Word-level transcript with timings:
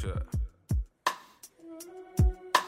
Sure. 0.00 0.22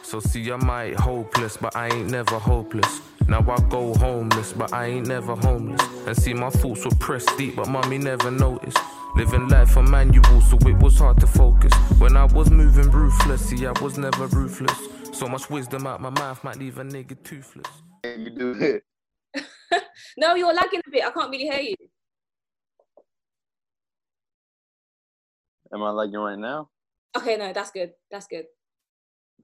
So 0.02 0.20
see, 0.20 0.52
I 0.52 0.56
might 0.56 0.94
hopeless, 0.96 1.56
but 1.56 1.74
I 1.74 1.88
ain't 1.88 2.10
never 2.10 2.38
hopeless. 2.38 3.00
Now 3.26 3.40
I 3.40 3.56
go 3.70 3.94
homeless, 3.94 4.52
but 4.52 4.74
I 4.74 4.86
ain't 4.86 5.06
never 5.06 5.34
homeless. 5.34 5.80
And 6.06 6.14
see, 6.14 6.34
my 6.34 6.50
thoughts 6.50 6.84
were 6.84 6.94
pressed 7.00 7.38
deep, 7.38 7.56
but 7.56 7.68
mommy 7.68 7.96
never 7.96 8.30
noticed. 8.30 8.76
Living 9.16 9.48
life 9.48 9.74
a 9.76 9.82
manual, 9.82 10.42
so 10.42 10.58
it 10.68 10.76
was 10.82 10.98
hard 10.98 11.18
to 11.20 11.26
focus. 11.26 11.72
When 11.98 12.18
I 12.18 12.24
was 12.26 12.50
moving 12.50 12.90
ruthless, 12.90 13.48
see, 13.48 13.66
I 13.66 13.72
was 13.80 13.96
never 13.96 14.26
ruthless. 14.26 14.78
So 15.16 15.26
much 15.26 15.48
wisdom 15.48 15.86
out 15.86 16.02
my 16.02 16.10
mouth 16.10 16.44
might 16.44 16.58
leave 16.58 16.78
a 16.78 16.84
nigga 16.84 17.16
toothless. 17.24 17.72
You 18.04 18.28
do 18.28 18.82
it. 19.34 19.42
no, 20.18 20.34
you're 20.34 20.52
lagging 20.52 20.82
a 20.86 20.90
bit. 20.90 21.06
I 21.06 21.10
can't 21.10 21.30
really 21.30 21.44
hear 21.44 21.60
you. 21.60 21.76
Am 25.72 25.82
I 25.82 25.90
lagging 25.90 26.20
right 26.20 26.38
now? 26.38 26.68
Okay, 27.16 27.36
no, 27.36 27.52
that's 27.52 27.70
good. 27.70 27.92
That's 28.10 28.26
good. 28.26 28.46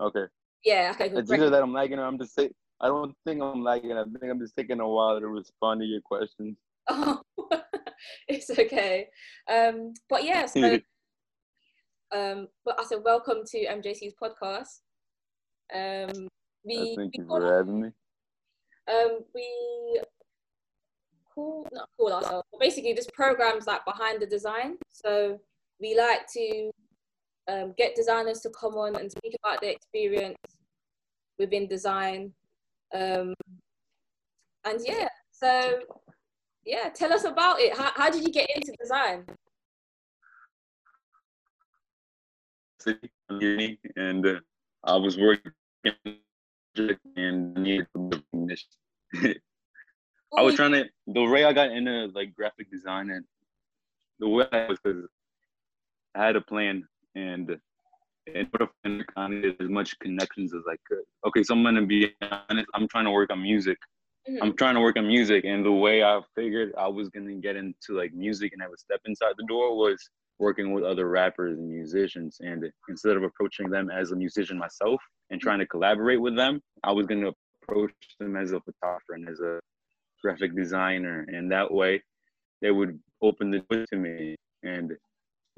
Okay. 0.00 0.24
Yeah, 0.64 0.92
okay, 0.94 1.08
good. 1.08 1.18
It's 1.18 1.32
either 1.32 1.50
that 1.50 1.62
I'm 1.62 1.72
lagging 1.72 1.98
or 1.98 2.04
I'm 2.04 2.18
just 2.18 2.34
saying. 2.34 2.54
I 2.80 2.86
don't 2.86 3.14
think 3.26 3.42
I'm 3.42 3.62
lagging. 3.62 3.92
I 3.92 4.04
think 4.04 4.30
I'm 4.30 4.38
just 4.38 4.56
taking 4.56 4.80
a 4.80 4.88
while 4.88 5.18
to 5.18 5.26
respond 5.26 5.80
to 5.80 5.86
your 5.86 6.00
questions. 6.00 6.56
Oh, 6.88 7.20
it's 8.28 8.50
okay. 8.50 9.08
Um, 9.50 9.92
but 10.08 10.24
yeah, 10.24 10.46
so 10.46 10.78
um, 12.12 12.48
but 12.64 12.80
I 12.80 12.84
said 12.84 13.00
welcome 13.04 13.38
to 13.46 13.66
MJC's 13.66 14.14
podcast. 14.20 14.80
Um, 15.74 16.28
we, 16.64 16.96
Thank 16.96 17.18
we 17.18 17.24
you 17.24 17.26
for 17.28 17.56
having 17.56 17.82
me. 17.82 17.88
um, 18.90 19.20
we 19.34 20.00
call 21.34 21.66
not 21.72 21.88
call 21.96 22.12
ourselves. 22.12 22.46
Basically, 22.58 22.94
this 22.94 23.08
program's 23.12 23.66
like 23.66 23.84
behind 23.84 24.22
the 24.22 24.26
design. 24.26 24.78
So 24.92 25.38
we 25.80 25.96
like 25.96 26.26
to 26.34 26.70
um, 27.48 27.74
get 27.76 27.96
designers 27.96 28.40
to 28.40 28.50
come 28.50 28.74
on 28.74 28.96
and 28.96 29.10
speak 29.10 29.36
about 29.42 29.60
their 29.60 29.70
experience 29.70 30.36
within 31.38 31.66
design. 31.66 32.32
Um, 32.94 33.34
and 34.64 34.80
yeah, 34.84 35.08
so 35.30 35.80
yeah, 36.64 36.90
tell 36.90 37.12
us 37.12 37.24
about 37.24 37.60
it. 37.60 37.76
How, 37.76 37.92
how 37.94 38.10
did 38.10 38.22
you 38.22 38.32
get 38.32 38.50
into 38.54 38.72
design? 38.78 39.24
And 43.96 44.26
uh, 44.26 44.40
I 44.84 44.96
was 44.96 45.18
working 45.18 45.52
and 47.16 47.54
needed 47.54 47.86
recognition. 47.94 48.68
I 50.36 50.42
was 50.42 50.54
trying 50.54 50.72
to 50.72 50.84
the 51.06 51.24
way 51.24 51.44
I 51.44 51.52
got 51.52 51.70
into 51.70 52.10
like 52.14 52.34
graphic 52.34 52.70
design 52.70 53.10
and 53.10 53.24
the 54.18 54.28
way 54.28 54.46
I 54.52 54.68
was 54.68 54.78
because 54.82 55.04
I 56.14 56.26
had 56.26 56.36
a 56.36 56.40
plan 56.40 56.86
and 57.14 57.58
in 58.26 58.48
order 58.52 58.70
for 58.82 58.90
to 58.90 59.54
as 59.60 59.68
much 59.70 59.98
connections 60.00 60.54
as 60.54 60.62
I 60.70 60.76
could. 60.86 61.04
Okay, 61.26 61.42
so 61.42 61.54
I'm 61.54 61.62
gonna 61.62 61.86
be 61.86 62.14
honest. 62.20 62.68
I'm 62.74 62.88
trying 62.88 63.06
to 63.06 63.10
work 63.10 63.30
on 63.30 63.42
music. 63.42 63.78
Mhm. 64.28 64.38
I'm 64.42 64.56
trying 64.56 64.74
to 64.74 64.80
work 64.80 64.98
on 64.98 65.06
music, 65.06 65.44
and 65.44 65.64
the 65.64 65.72
way 65.72 66.02
I 66.02 66.20
figured 66.34 66.74
I 66.76 66.88
was 66.88 67.08
gonna 67.08 67.34
get 67.36 67.56
into 67.56 67.92
like 67.92 68.12
music 68.12 68.52
and 68.52 68.60
have 68.60 68.72
a 68.72 68.76
step 68.76 69.00
inside 69.06 69.34
the 69.38 69.46
door 69.46 69.76
was 69.76 70.10
working 70.38 70.72
with 70.72 70.84
other 70.84 71.08
rappers 71.08 71.58
and 71.58 71.68
musicians. 71.68 72.38
And 72.40 72.70
instead 72.88 73.16
of 73.16 73.22
approaching 73.22 73.70
them 73.70 73.90
as 73.90 74.12
a 74.12 74.16
musician 74.16 74.58
myself 74.58 75.02
and 75.30 75.40
trying 75.40 75.58
to 75.58 75.66
collaborate 75.66 76.20
with 76.20 76.36
them, 76.36 76.60
I 76.84 76.92
was 76.92 77.06
gonna 77.06 77.32
approach 77.62 77.92
them 78.20 78.36
as 78.36 78.52
a 78.52 78.60
photographer 78.60 79.14
and 79.14 79.28
as 79.28 79.40
a 79.40 79.60
graphic 80.22 80.54
designer, 80.54 81.24
and 81.28 81.50
that 81.50 81.72
way 81.72 82.02
they 82.60 82.70
would 82.70 83.00
open 83.22 83.50
the 83.50 83.60
door 83.70 83.86
to 83.86 83.96
me. 83.96 84.36
And 84.62 84.96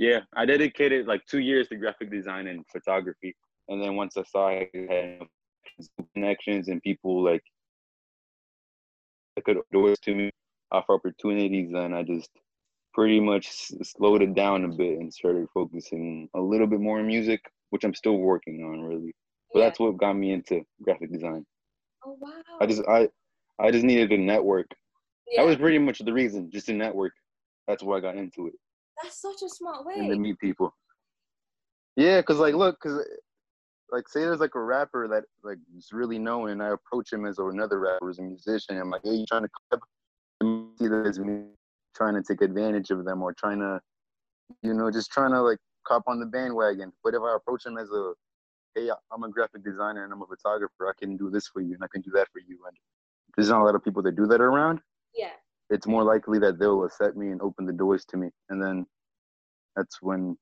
yeah, 0.01 0.21
I 0.35 0.47
dedicated 0.47 1.07
like 1.07 1.27
two 1.27 1.41
years 1.41 1.69
to 1.69 1.77
graphic 1.77 2.11
design 2.11 2.47
and 2.47 2.65
photography. 2.73 3.37
And 3.69 3.83
then 3.83 3.97
once 3.97 4.17
I 4.17 4.23
saw 4.23 4.49
I 4.49 4.71
had 4.89 5.19
connections 6.15 6.69
and 6.69 6.83
people 6.83 7.23
like 7.23 7.43
that 9.37 9.45
could 9.45 9.59
doors 9.71 9.99
to 10.01 10.15
me, 10.15 10.31
offer 10.73 10.95
opportunities, 10.95 11.71
then 11.73 11.93
I 11.93 12.03
just 12.03 12.31
pretty 12.95 13.21
much 13.21 13.51
slowed 13.83 14.23
it 14.23 14.33
down 14.35 14.65
a 14.65 14.69
bit 14.69 14.99
and 15.01 15.13
started 15.13 15.47
focusing 15.53 16.31
a 16.35 16.41
little 16.41 16.67
bit 16.67 16.81
more 16.81 16.99
on 16.99 17.07
music, 17.07 17.43
which 17.69 17.85
I'm 17.85 17.95
still 17.95 18.17
working 18.17 18.65
on 18.65 18.81
really. 18.81 19.15
But 19.53 19.61
Yeah. 19.61 19.67
that's 19.67 19.81
what 19.81 19.99
got 19.99 20.15
me 20.15 20.33
into 20.33 20.65
graphic 20.83 21.13
design. 21.13 21.45
Oh 22.07 22.17
wow. 22.19 22.31
I 22.59 22.65
just 22.65 22.83
I 22.89 23.11
I 23.59 23.71
just 23.71 23.85
needed 23.85 24.11
a 24.13 24.17
network. 24.17 24.69
yeah, 25.31 25.43
That 25.43 25.47
was 25.47 25.57
pretty 25.57 25.79
much 25.79 25.99
the 25.99 26.15
reason, 26.15 26.51
just 26.51 26.71
a 26.71 26.73
network. 26.73 27.13
That's 27.69 27.83
why 27.83 27.99
I 27.99 28.01
got 28.01 28.17
into 28.17 28.47
it 28.47 28.55
that's 29.03 29.21
such 29.21 29.43
a 29.43 29.49
smart 29.49 29.87
way. 29.87 29.95
and 29.97 30.11
to 30.11 30.17
meet 30.17 30.39
people. 30.39 30.75
Yeah, 31.97 32.23
cause 32.23 32.39
like 32.39 32.55
look, 32.55 32.79
cause 32.81 33.05
like 33.91 34.09
say 34.09 34.21
there's 34.21 34.41
like 34.41 34.55
a 34.55 34.61
rapper 34.61 35.09
that 35.09 35.25
like 35.43 35.59
is 35.77 35.93
really 35.93 36.19
known, 36.19 36.51
and 36.51 36.63
I 36.63 36.69
approach 36.69 37.13
him 37.13 37.27
as 37.27 37.39
another 37.39 37.81
rapper, 37.81 38.09
as 38.11 38.19
a 38.19 38.23
musician. 38.23 38.79
I'm 38.79 38.91
like, 38.91 39.03
hey, 39.05 39.15
you 39.15 39.27
trying 39.27 39.43
to 39.43 39.49
collab? 39.49 39.81
And 40.41 40.69
See 40.79 40.89
that 40.89 41.07
as 41.07 41.19
me 41.19 41.43
trying 41.95 42.15
to 42.15 42.23
take 42.23 42.41
advantage 42.41 42.91
of 42.91 43.05
them 43.05 43.23
or 43.23 43.35
trying 43.35 43.59
to, 43.59 43.81
you 44.63 44.73
know, 44.73 44.91
just 44.91 45.11
trying 45.11 45.33
to 45.33 45.43
like 45.43 45.59
cop 45.87 46.05
on 46.07 46.21
the 46.21 46.27
bandwagon. 46.27 46.93
But 47.03 47.15
if 47.15 47.21
I 47.21 47.37
approach 47.37 47.67
him 47.67 47.77
as 47.77 47.91
a, 47.91 48.13
hey, 48.75 48.89
I'm 49.13 49.25
a 49.25 49.29
graphic 49.29 49.65
designer 49.65 50.05
and 50.05 50.13
I'm 50.13 50.23
a 50.23 50.27
photographer, 50.27 50.89
I 50.89 50.93
can 50.99 51.17
do 51.17 51.29
this 51.31 51.49
for 51.49 51.61
you 51.61 51.75
and 51.75 51.83
I 51.85 51.89
can 51.93 52.01
do 52.01 52.11
that 52.13 52.29
for 52.33 52.39
you, 52.39 52.59
and 52.67 52.77
there's 53.37 53.51
not 53.51 53.61
a 53.61 53.65
lot 53.65 53.75
of 53.75 53.85
people 53.85 54.03
that 54.03 54.17
do 54.17 54.27
that 54.27 54.41
around 54.41 54.81
Yeah. 55.15 55.33
It's 55.71 55.87
more 55.87 56.03
likely 56.03 56.39
that 56.41 56.59
they'll 56.59 56.85
accept 56.85 57.17
me 57.17 57.31
and 57.31 57.41
open 57.41 57.65
the 57.65 57.73
doors 57.73 58.05
to 58.07 58.17
me. 58.17 58.29
And 58.51 58.63
then 58.63 58.85
that's 59.77 60.03
when 60.03 60.37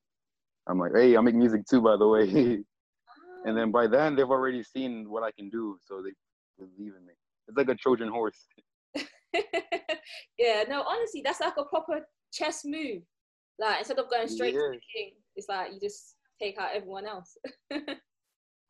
I'm 0.67 0.79
like, 0.79 0.93
hey, 0.95 1.17
I 1.17 1.21
make 1.21 1.35
music 1.35 1.63
too, 1.69 1.83
by 1.83 1.97
the 1.97 2.09
way. 2.09 2.25
and 3.45 3.57
then 3.57 3.71
by 3.71 3.87
then 3.87 4.17
they've 4.17 4.31
already 4.31 4.63
seen 4.63 5.09
what 5.09 5.23
I 5.23 5.31
can 5.33 5.51
do, 5.51 5.79
so 5.87 6.03
they 6.03 6.13
believe 6.59 6.95
in 6.99 7.07
me. 7.07 7.13
It's 7.47 7.57
like 7.57 7.69
a 7.69 7.75
Trojan 7.75 8.09
horse. 8.09 8.47
yeah, 10.39 10.65
no, 10.69 10.83
honestly, 10.83 11.23
that's 11.25 11.41
like 11.41 11.57
a 11.59 11.65
proper 11.65 12.01
chess 12.33 12.63
move. 12.65 13.03
Like 13.59 13.81
instead 13.81 13.99
of 13.99 14.09
going 14.11 14.29
straight 14.29 14.53
to 14.53 14.71
the 14.73 14.81
king, 14.95 15.13
it's 15.37 15.49
like 15.49 15.73
you 15.73 15.81
just 15.81 16.15
take 16.41 16.59
out 16.59 16.71
everyone 16.75 17.07
else. 17.07 17.37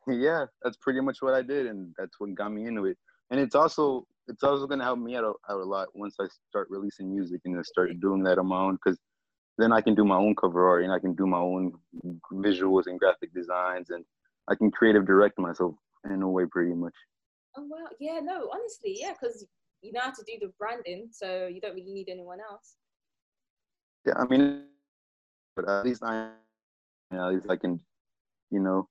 yeah, 0.09 0.47
that's 0.63 0.77
pretty 0.81 1.01
much 1.01 1.19
what 1.21 1.35
I 1.35 1.43
did, 1.43 1.67
and 1.67 1.95
that's 1.97 2.19
what 2.19 2.35
got 2.35 2.53
me 2.53 2.67
into 2.67 2.87
it. 2.87 2.97
And 3.31 3.39
it's 3.39 3.55
also 3.55 4.07
it's 4.29 4.43
also 4.43 4.67
gonna 4.67 4.85
help 4.85 4.99
me 4.99 5.17
out 5.17 5.25
a, 5.25 5.53
out 5.53 5.61
a 5.61 5.65
lot 5.65 5.89
once 5.95 6.17
I 6.21 6.27
start 6.51 6.69
releasing 6.71 7.13
music 7.15 7.41
and 7.45 7.59
I 7.59 7.63
start 7.63 7.91
doing 8.01 8.23
that 8.25 8.39
on 8.39 8.47
my 8.47 8.61
own, 8.61 8.75
because 8.75 8.99
then 9.59 9.73
I 9.73 9.81
can 9.81 9.95
do 9.95 10.05
my 10.05 10.17
own 10.17 10.35
cover 10.37 10.69
art 10.69 10.85
and 10.85 10.93
I 10.93 10.99
can 10.99 11.15
do 11.15 11.27
my 11.27 11.39
own 11.39 11.73
visuals 12.33 12.87
and 12.87 12.99
graphic 12.99 13.33
designs, 13.35 13.91
and 13.91 14.05
I 14.49 14.55
can 14.55 14.71
creative 14.71 15.07
direct 15.07 15.39
myself 15.39 15.75
in 16.11 16.23
a 16.23 16.29
way, 16.29 16.45
pretty 16.51 16.75
much. 16.75 16.95
oh 17.57 17.65
wow, 17.69 17.89
yeah, 18.01 18.21
no, 18.23 18.49
honestly, 18.53 18.97
yeah, 19.01 19.13
because 19.13 19.47
you 19.83 19.93
know 19.93 20.01
how 20.01 20.11
to 20.11 20.23
do 20.27 20.35
the 20.41 20.53
branding, 20.59 21.09
so 21.11 21.47
you 21.47 21.61
don't 21.61 21.75
really 21.75 21.93
need 21.93 22.09
anyone 22.09 22.39
else. 22.41 22.77
Yeah, 24.07 24.15
I 24.17 24.25
mean, 24.27 24.65
but 25.57 25.69
at 25.69 25.85
least 25.85 26.03
I, 26.03 26.31
you 27.11 27.19
know, 27.19 27.29
at 27.29 27.35
least 27.35 27.47
I 27.51 27.57
can, 27.57 27.81
you 28.51 28.61
know, 28.61 28.89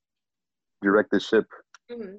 direct 0.81 1.11
the 1.11 1.19
ship. 1.19 1.45
hmm 1.89 2.17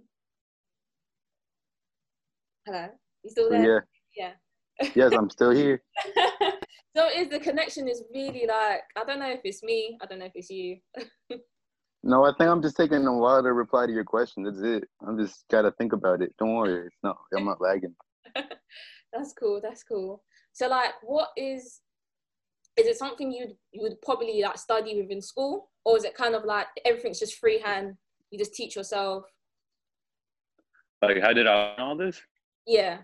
Hello, 2.67 2.89
you 3.23 3.31
still 3.31 3.51
there? 3.51 3.87
yeah, 4.17 4.31
Yeah. 4.81 4.89
yes, 4.95 5.12
I'm 5.12 5.31
still 5.31 5.51
here. 5.51 5.83
so 6.97 7.09
is 7.15 7.29
the 7.29 7.41
connection 7.41 7.89
is 7.89 8.03
really 8.15 8.47
like 8.47 8.83
I 8.97 9.05
don't 9.06 9.21
know 9.21 9.31
if 9.31 9.41
it's 9.45 9.62
me, 9.62 9.99
I 10.01 10.06
don't 10.06 10.21
know 10.21 10.27
if 10.27 10.33
it's 10.34 10.51
you. 10.51 10.79
No, 12.03 12.25
I 12.25 12.33
think 12.39 12.49
I'm 12.49 12.62
just 12.62 12.77
taking 12.77 13.06
a 13.06 13.12
while 13.12 13.43
to 13.43 13.53
reply 13.53 13.87
to 13.87 13.93
your 13.93 14.05
question. 14.05 14.45
That's 14.45 14.61
it. 14.61 14.84
I'm 15.06 15.19
just 15.19 15.45
gotta 15.51 15.73
think 15.73 15.93
about 15.93 16.23
it. 16.23 16.33
Don't 16.39 16.55
worry, 16.55 16.87
it's 16.87 16.97
not. 17.03 17.19
I'm 17.37 17.45
not 17.45 17.61
lagging. 17.61 17.95
that's 19.12 19.33
cool. 19.39 19.61
That's 19.62 19.83
cool. 19.83 20.23
So 20.53 20.69
like, 20.69 20.93
what 21.03 21.31
is? 21.37 21.81
Is 22.77 22.87
it 22.87 22.97
something 22.97 23.33
you 23.33 23.49
you 23.73 23.83
would 23.83 24.00
probably 24.03 24.41
like 24.41 24.59
study 24.59 25.00
within 25.00 25.21
school, 25.21 25.71
or 25.85 25.97
is 25.97 26.05
it 26.05 26.15
kind 26.15 26.37
of 26.37 26.45
like 26.45 26.69
everything's 26.85 27.19
just 27.19 27.38
freehand? 27.38 27.97
You 28.31 28.38
just 28.38 28.55
teach 28.55 28.76
yourself. 28.76 29.25
Like, 31.03 31.20
how 31.20 31.32
did 31.32 31.47
I 31.47 31.55
learn 31.55 31.81
all 31.81 31.97
this? 31.97 32.20
Yeah. 32.69 32.99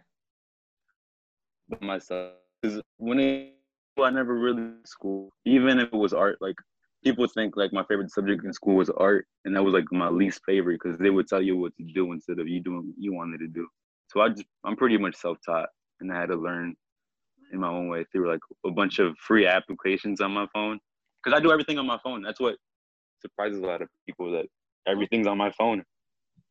Myself. 1.80 2.34
Because 2.60 2.82
when 2.98 3.18
it, 3.18 3.54
I 3.98 4.10
never 4.10 4.34
really 4.34 4.74
school, 4.84 5.32
even 5.46 5.78
if 5.78 5.88
it 5.88 5.96
was 5.96 6.12
art. 6.12 6.36
Like, 6.40 6.56
people 7.02 7.26
think 7.26 7.56
like 7.56 7.72
my 7.72 7.84
favorite 7.84 8.10
subject 8.10 8.44
in 8.44 8.52
school 8.52 8.76
was 8.76 8.90
art, 8.90 9.26
and 9.44 9.56
that 9.56 9.62
was 9.62 9.72
like 9.72 9.84
my 9.90 10.08
least 10.08 10.42
favorite 10.46 10.80
because 10.82 10.98
they 10.98 11.10
would 11.10 11.28
tell 11.28 11.40
you 11.40 11.56
what 11.56 11.74
to 11.76 11.84
do 11.94 12.12
instead 12.12 12.38
of 12.38 12.48
you 12.48 12.60
doing 12.60 12.86
what 12.86 12.94
you 12.98 13.14
wanted 13.14 13.38
to 13.38 13.48
do. 13.48 13.66
So 14.08 14.20
I 14.20 14.28
just 14.28 14.44
I'm 14.64 14.76
pretty 14.76 14.98
much 14.98 15.16
self-taught, 15.16 15.68
and 16.00 16.12
I 16.12 16.20
had 16.20 16.28
to 16.28 16.36
learn 16.36 16.74
in 17.52 17.60
my 17.60 17.68
own 17.68 17.88
way 17.88 18.04
through 18.12 18.30
like 18.30 18.40
a 18.66 18.70
bunch 18.70 18.98
of 18.98 19.16
free 19.18 19.46
applications 19.46 20.20
on 20.20 20.32
my 20.32 20.46
phone. 20.52 20.78
Because 21.22 21.38
I 21.38 21.42
do 21.42 21.52
everything 21.52 21.78
on 21.78 21.86
my 21.86 21.98
phone. 22.04 22.22
That's 22.22 22.40
what 22.40 22.56
surprises 23.20 23.60
a 23.60 23.66
lot 23.66 23.80
of 23.80 23.88
people 24.06 24.30
that 24.32 24.46
everything's 24.86 25.26
on 25.26 25.38
my 25.38 25.50
phone. 25.52 25.82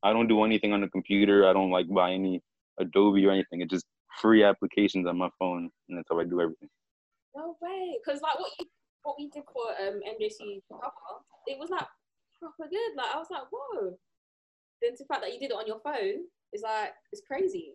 I 0.02 0.14
don't 0.14 0.28
do 0.28 0.44
anything 0.44 0.74
on 0.74 0.82
the 0.82 0.90
computer. 0.90 1.48
I 1.48 1.54
don't 1.54 1.70
like 1.70 1.88
buy 1.88 2.12
any 2.12 2.42
Adobe 2.80 3.26
or 3.26 3.32
anything. 3.32 3.62
It's 3.62 3.72
just 3.72 3.86
free 4.22 4.44
applications 4.44 5.08
on 5.08 5.18
my 5.18 5.30
phone, 5.40 5.70
and 5.90 5.98
that's 5.98 6.08
how 6.10 6.20
I 6.20 6.24
do 6.24 6.42
everything. 6.42 6.70
No 7.36 7.56
way. 7.62 7.98
Because 8.04 8.22
like 8.22 8.40
what 8.40 8.52
you 8.60 8.66
what 9.04 9.16
we 9.18 9.30
did 9.30 9.44
for 9.52 9.70
um 9.82 10.02
MJC 10.08 10.62
cover, 10.70 10.92
it 11.48 11.60
was 11.60 11.70
like 11.70 11.88
proper 12.40 12.70
good. 12.70 12.96
Like 12.96 13.14
I 13.14 13.18
was 13.18 13.28
like, 13.30 13.44
whoa. 13.52 13.98
Then 14.82 14.94
the 14.98 15.06
fact 15.06 15.22
that 15.22 15.34
you 15.34 15.40
did 15.40 15.52
it 15.52 15.58
on 15.58 15.68
your 15.68 15.80
phone 15.84 16.26
is 16.54 16.62
like 16.62 16.94
it's 17.12 17.22
crazy. 17.28 17.74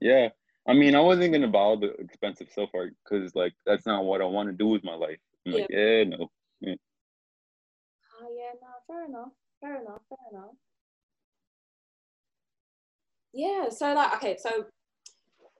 Yeah. 0.00 0.28
I 0.66 0.72
mean, 0.72 0.94
I 0.94 1.00
wasn't 1.00 1.32
gonna 1.32 1.48
buy 1.48 1.58
all 1.58 1.78
the 1.78 1.92
expensive 1.98 2.48
self 2.50 2.70
art 2.74 2.94
because 3.04 3.34
like 3.34 3.52
that's 3.66 3.86
not 3.86 4.04
what 4.04 4.22
I 4.22 4.24
want 4.24 4.48
to 4.48 4.54
do 4.54 4.66
with 4.66 4.84
my 4.84 4.94
life. 4.94 5.18
I'm 5.46 5.52
like, 5.52 5.66
yeah, 5.68 6.04
no. 6.04 6.30
Yeah. 6.60 6.74
Oh 8.20 8.28
yeah, 8.34 8.52
no, 8.62 8.68
fair 8.86 9.04
enough. 9.06 9.32
Fair 9.60 9.80
enough, 9.80 10.00
fair 10.08 10.18
enough. 10.30 10.54
Yeah, 13.34 13.68
so 13.68 13.92
like 13.92 14.14
okay, 14.14 14.36
so 14.38 14.64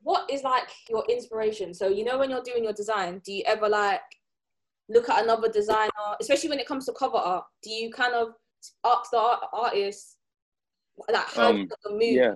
what 0.03 0.31
is 0.31 0.45
like 0.45 0.69
your 0.89 1.05
inspiration? 1.09 1.75
So 1.75 1.89
you 1.89 2.05
know 2.05 2.19
when 2.19 2.31
you're 2.31 2.43
doing 2.43 2.63
your 2.63 2.73
design, 2.73 3.21
do 3.25 3.33
you 3.33 3.43
ever 3.47 3.69
like 3.69 4.01
look 4.89 5.09
at 5.09 5.25
another 5.25 5.49
designer, 5.49 5.91
especially 6.21 6.51
when 6.51 6.61
it 6.61 6.67
comes 6.67 6.87
to 6.87 6.93
cover 6.93 7.17
art? 7.17 7.45
Do 7.63 7.71
you 7.71 7.91
kind 7.91 8.15
of 8.15 8.29
ask 8.85 9.11
the 9.11 9.19
art- 9.19 9.49
artist 9.53 10.19
like 11.13 11.27
how 11.27 11.51
Um, 11.51 11.69
the 11.85 11.91
move? 11.91 12.03
Yeah. 12.03 12.35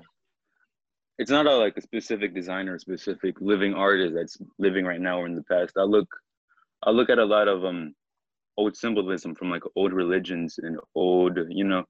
It's 1.18 1.30
not 1.30 1.46
a, 1.46 1.56
like 1.56 1.76
a 1.76 1.80
specific 1.80 2.34
designer, 2.34 2.74
a 2.74 2.80
specific 2.80 3.40
living 3.40 3.74
artist 3.74 4.14
that's 4.14 4.38
living 4.58 4.84
right 4.84 5.00
now 5.00 5.20
or 5.20 5.26
in 5.26 5.34
the 5.34 5.42
past. 5.44 5.72
I 5.76 5.82
look, 5.82 6.08
I 6.84 6.90
look 6.90 7.10
at 7.10 7.18
a 7.18 7.24
lot 7.24 7.48
of 7.48 7.64
um, 7.64 7.94
old 8.56 8.76
symbolism 8.76 9.34
from 9.34 9.50
like 9.50 9.62
old 9.76 9.92
religions 9.92 10.58
and 10.62 10.78
old, 10.94 11.38
you 11.48 11.64
know, 11.64 11.84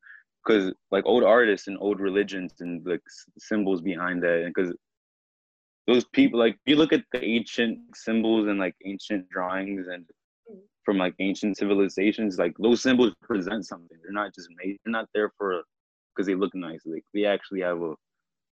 because 0.49 0.73
like 0.91 1.05
old 1.07 1.23
artists 1.23 1.69
and 1.69 1.77
old 1.81 2.01
religions 2.01 2.53
and 2.61 2.85
like 2.87 3.03
symbols 3.39 3.83
behind 3.83 4.23
that, 4.23 4.43
and 4.45 4.55
because 4.55 4.75
those 5.87 6.05
people, 6.07 6.39
like 6.39 6.57
you 6.67 6.77
look 6.77 6.93
at 6.93 7.05
the 7.13 7.23
ancient 7.23 7.79
symbols 7.95 8.49
and 8.49 8.59
like 8.59 8.75
ancient 8.85 9.29
drawings 9.29 9.87
and 9.89 10.07
from 10.85 10.97
like 10.97 11.15
ancient 11.19 11.59
civilizations, 11.59 12.39
like 12.39 12.55
those 12.59 12.83
symbols 12.83 13.13
present 13.23 13.67
something. 13.67 13.99
They're 14.03 14.13
not 14.13 14.35
just 14.35 14.49
made. 14.63 14.79
They're 14.85 14.93
not 14.93 15.09
there 15.15 15.31
for 15.37 15.63
because 16.15 16.27
they 16.27 16.35
look 16.35 16.55
nice. 16.55 16.81
Like 16.87 17.05
they 17.13 17.27
actually 17.27 17.61
have 17.61 17.83
a 17.83 17.95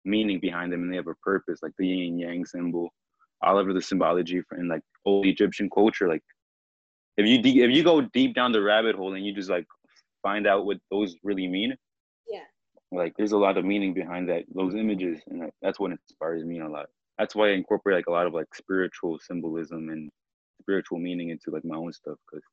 meaning 0.04 0.38
behind 0.38 0.72
them 0.72 0.82
and 0.82 0.93
they 0.93 0.96
have 0.96 1.08
a 1.08 1.14
purpose, 1.22 1.60
like 1.62 1.72
the 1.78 1.87
yin 1.87 2.12
and 2.12 2.20
yang 2.20 2.44
symbol, 2.44 2.90
all 3.43 3.58
over 3.58 3.72
the 3.72 3.82
symbology 3.82 4.43
for, 4.48 4.58
in 4.58 4.69
like 4.69 4.82
old 5.06 5.26
Egyptian 5.26 5.70
culture. 5.70 6.08
Like 6.08 6.22
if 7.16 7.26
you 7.26 7.40
de- 7.40 7.62
if 7.62 7.70
you 7.70 7.82
go 7.82 8.02
deep 8.02 8.34
down 8.34 8.52
the 8.52 8.62
rabbit 8.62 8.96
hole 8.96 9.14
and 9.14 9.25
you 9.25 9.34
just 9.34 9.50
like 9.50 9.66
find 10.22 10.46
out 10.46 10.66
what 10.66 10.78
those 10.90 11.16
really 11.22 11.46
mean. 11.46 11.76
Like 12.92 13.14
there's 13.16 13.32
a 13.32 13.38
lot 13.38 13.58
of 13.58 13.64
meaning 13.64 13.94
behind 13.94 14.28
that 14.28 14.44
those 14.54 14.70
mm-hmm. 14.70 14.80
images, 14.80 15.20
and 15.28 15.42
that, 15.42 15.50
that's 15.62 15.80
what 15.80 15.90
inspires 15.90 16.44
me 16.44 16.60
a 16.60 16.68
lot. 16.68 16.86
That's 17.18 17.34
why 17.34 17.48
I 17.48 17.52
incorporate 17.52 17.96
like 17.96 18.06
a 18.06 18.12
lot 18.12 18.26
of 18.26 18.34
like 18.34 18.54
spiritual 18.54 19.18
symbolism 19.18 19.88
and 19.88 20.10
spiritual 20.60 20.98
meaning 20.98 21.30
into 21.30 21.50
like 21.50 21.64
my 21.64 21.76
own 21.76 21.92
stuff 21.92 22.18
because 22.30 22.44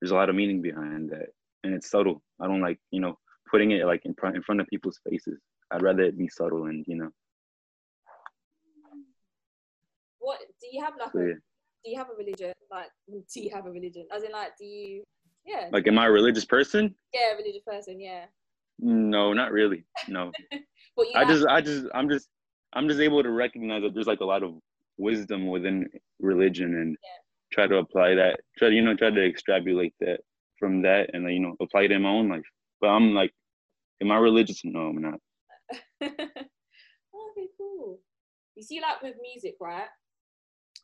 there's 0.00 0.12
a 0.12 0.14
lot 0.14 0.28
of 0.28 0.36
meaning 0.36 0.62
behind 0.62 1.10
that, 1.10 1.28
and 1.64 1.74
it's 1.74 1.90
subtle. 1.90 2.22
I 2.40 2.46
don't 2.46 2.62
like 2.62 2.78
you 2.90 3.00
know 3.00 3.18
putting 3.50 3.72
it 3.72 3.84
like 3.86 4.04
in 4.04 4.14
front 4.14 4.36
in 4.36 4.42
front 4.42 4.60
of 4.60 4.66
people's 4.68 5.00
faces. 5.08 5.38
I'd 5.70 5.82
rather 5.82 6.02
it 6.02 6.18
be 6.18 6.28
subtle 6.28 6.66
and 6.66 6.84
you 6.88 6.96
know. 6.96 7.10
What 10.18 10.40
do 10.60 10.68
you 10.70 10.82
have 10.84 10.94
like 10.98 11.12
So, 11.12 11.18
a 11.18 11.28
yeah. 11.28 11.34
do 11.84 11.90
you 11.90 11.98
have 11.98 12.08
a 12.10 12.16
religion? 12.16 12.52
Like 12.70 12.90
do 13.34 13.40
you 13.40 13.50
have 13.54 13.66
a 13.66 13.70
religion? 13.70 14.06
As 14.14 14.22
in 14.22 14.32
like 14.32 14.56
do 14.58 14.64
you 14.64 15.02
yeah, 15.44 15.68
Like, 15.72 15.86
am 15.86 15.98
I 15.98 16.06
a 16.06 16.10
religious 16.10 16.44
person? 16.44 16.94
yeah, 17.14 17.32
religious 17.36 17.62
person, 17.66 18.00
yeah. 18.00 18.26
No, 18.82 19.32
not 19.32 19.52
really. 19.52 19.84
No, 20.08 20.32
you 20.52 21.12
I 21.14 21.24
just, 21.24 21.46
I 21.46 21.60
just, 21.60 21.86
I'm 21.94 22.08
just, 22.08 22.28
I'm 22.72 22.88
just 22.88 23.00
able 23.00 23.22
to 23.22 23.30
recognize 23.30 23.82
that 23.82 23.94
there's 23.94 24.06
like 24.06 24.20
a 24.20 24.24
lot 24.24 24.42
of 24.42 24.54
wisdom 24.96 25.48
within 25.48 25.88
religion 26.20 26.74
and 26.76 26.96
try 27.52 27.66
to 27.66 27.76
apply 27.76 28.14
that. 28.14 28.40
Try 28.58 28.70
to, 28.70 28.74
you 28.74 28.82
know, 28.82 28.94
try 28.96 29.10
to 29.10 29.26
extrapolate 29.26 29.94
that 30.00 30.20
from 30.58 30.82
that 30.82 31.10
and 31.14 31.30
you 31.32 31.40
know 31.40 31.56
apply 31.60 31.82
it 31.82 31.92
in 31.92 32.02
my 32.02 32.08
own 32.10 32.28
life. 32.28 32.42
But 32.80 32.88
I'm 32.88 33.14
like, 33.14 33.32
am 34.02 34.10
I 34.10 34.16
religious? 34.16 34.60
No, 34.64 34.80
I'm 34.80 35.00
not. 35.00 35.20
Oh, 37.12 37.32
okay, 37.36 37.48
cool. 37.58 37.98
You 38.54 38.62
see, 38.62 38.80
like 38.80 39.02
with 39.02 39.16
music, 39.20 39.56
right? 39.60 39.88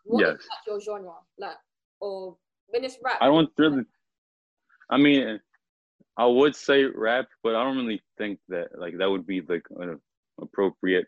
What 0.05 0.25
is, 0.25 0.29
Yes. 0.33 0.49
like 0.51 0.67
your 0.67 0.81
genre? 0.81 1.15
Like, 1.39 1.57
or 2.01 2.37
when 2.69 2.85
it's 2.85 2.99
rap? 3.03 3.19
I 3.21 3.27
don't 3.27 3.49
really. 3.57 3.85
I 4.91 4.99
mean, 4.99 5.41
I 6.19 6.27
would 6.27 6.57
say 6.57 6.85
rap, 6.85 7.27
but 7.43 7.55
I 7.55 7.63
don't 7.65 7.77
really 7.77 8.03
think 8.19 8.39
that 8.49 8.69
like 8.79 8.97
that 8.99 9.11
would 9.11 9.27
be 9.27 9.43
like 9.49 9.65
an 9.79 10.01
appropriate 10.41 11.07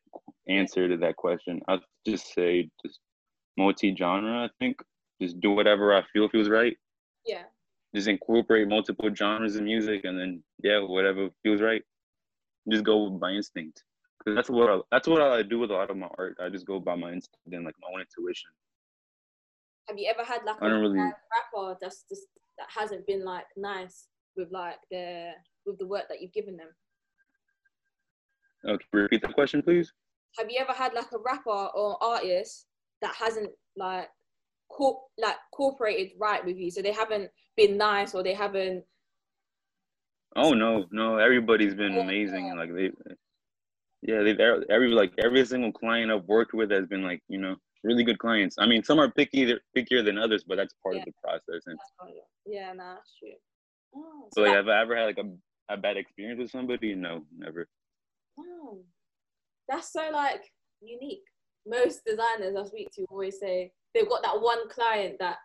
answer 0.48 0.88
to 0.88 0.96
that 0.98 1.16
question. 1.16 1.60
I'd 1.68 1.80
just 2.06 2.32
say 2.34 2.68
just 2.84 3.00
multi-genre. 3.56 4.44
I 4.44 4.48
think 4.60 4.76
just 5.20 5.40
do 5.40 5.50
whatever 5.52 5.94
I 5.94 6.02
feel 6.12 6.28
feels 6.28 6.48
right. 6.48 6.76
Yeah. 7.26 7.42
Just 7.94 8.08
incorporate 8.08 8.68
multiple 8.68 9.12
genres 9.14 9.56
of 9.56 9.62
music, 9.62 10.02
and 10.04 10.18
then 10.18 10.42
yeah, 10.62 10.80
whatever 10.80 11.28
feels 11.42 11.62
right. 11.62 11.82
Just 12.70 12.84
go 12.84 13.08
by 13.10 13.30
instinct. 13.30 13.82
Cause 14.24 14.34
that's 14.34 14.50
what 14.50 14.68
I, 14.68 14.78
that's 14.90 15.08
what 15.08 15.22
I 15.22 15.42
do 15.42 15.60
with 15.60 15.70
a 15.70 15.74
lot 15.74 15.90
of 15.90 15.96
my 15.96 16.08
art. 16.18 16.36
I 16.42 16.48
just 16.50 16.66
go 16.66 16.80
by 16.80 16.96
my 16.96 17.12
instinct 17.12 17.38
and 17.52 17.64
like 17.64 17.74
my 17.80 17.88
own 17.94 18.00
intuition. 18.00 18.50
Have 19.88 19.96
you 19.98 20.12
ever 20.14 20.22
had 20.24 20.42
like 20.44 20.56
I 20.60 20.66
a 20.66 20.70
don't 20.70 20.80
really- 20.82 20.98
rapper 20.98 21.78
that's 21.80 22.04
just 22.10 22.26
that 22.58 22.66
hasn't 22.68 23.06
been 23.06 23.24
like 23.24 23.46
nice 23.56 24.08
with 24.38 24.50
like 24.50 24.76
their 24.90 25.34
with 25.66 25.78
the 25.78 25.86
work 25.86 26.04
that 26.08 26.22
you've 26.22 26.32
given 26.32 26.56
them? 26.56 26.68
Okay, 28.66 28.84
repeat 28.92 29.20
the 29.20 29.28
question, 29.28 29.60
please. 29.60 29.92
Have 30.38 30.50
you 30.50 30.58
ever 30.60 30.72
had 30.72 30.94
like 30.94 31.12
a 31.12 31.18
rapper 31.18 31.50
or 31.74 32.02
artist 32.02 32.66
that 33.02 33.14
hasn't 33.14 33.50
like 33.76 34.08
corp 34.70 34.98
like 35.18 35.36
cooperated 35.52 36.12
right 36.18 36.44
with 36.44 36.56
you? 36.56 36.70
So 36.70 36.80
they 36.80 36.92
haven't 36.92 37.30
been 37.56 37.76
nice 37.76 38.14
or 38.14 38.22
they 38.22 38.34
haven't 38.34 38.84
Oh 40.36 40.52
no, 40.52 40.86
no, 40.92 41.16
everybody's 41.16 41.74
been 41.74 41.94
Yeah. 41.94 42.02
amazing 42.02 42.56
like 42.56 42.72
they 42.74 42.90
yeah, 44.02 44.22
they've 44.22 44.38
every 44.38 44.88
like 44.88 45.12
every 45.18 45.44
single 45.44 45.72
client 45.72 46.12
I've 46.12 46.24
worked 46.24 46.54
with 46.54 46.70
has 46.70 46.86
been 46.86 47.02
like, 47.02 47.20
you 47.28 47.38
know, 47.38 47.56
really 47.82 48.04
good 48.04 48.18
clients. 48.18 48.56
I 48.58 48.66
mean, 48.66 48.84
some 48.84 49.00
are 49.00 49.10
picky 49.10 49.52
pickier 49.76 50.04
than 50.04 50.18
others, 50.18 50.44
but 50.46 50.56
that's 50.56 50.74
part 50.82 50.96
Yeah. 50.96 51.00
of 51.02 51.06
the 51.06 51.12
process. 51.24 51.62
And 51.66 51.78
that's 51.78 51.92
part 51.98 52.10
of 52.10 52.16
it. 52.16 52.24
Yeah, 52.46 52.72
no, 52.74 52.94
that's 52.94 53.16
true. 53.18 53.30
Oh, 53.94 54.28
so 54.32 54.40
so 54.40 54.42
like 54.42 54.52
that- 54.52 54.56
have 54.56 54.68
I 54.68 54.80
ever 54.82 54.96
had 54.96 55.04
like 55.04 55.18
a, 55.18 55.74
a 55.74 55.76
bad 55.76 55.96
experience 55.96 56.38
with 56.38 56.50
somebody? 56.50 56.94
No, 56.94 57.24
never. 57.36 57.68
Oh, 58.38 58.78
that's 59.68 59.92
so 59.92 60.08
like 60.12 60.44
unique. 60.80 61.24
Most 61.66 62.00
designers 62.06 62.56
I 62.56 62.64
speak 62.64 62.88
to 62.94 63.04
always 63.10 63.38
say 63.38 63.72
they've 63.94 64.08
got 64.08 64.22
that 64.22 64.40
one 64.40 64.68
client 64.70 65.16
that 65.20 65.36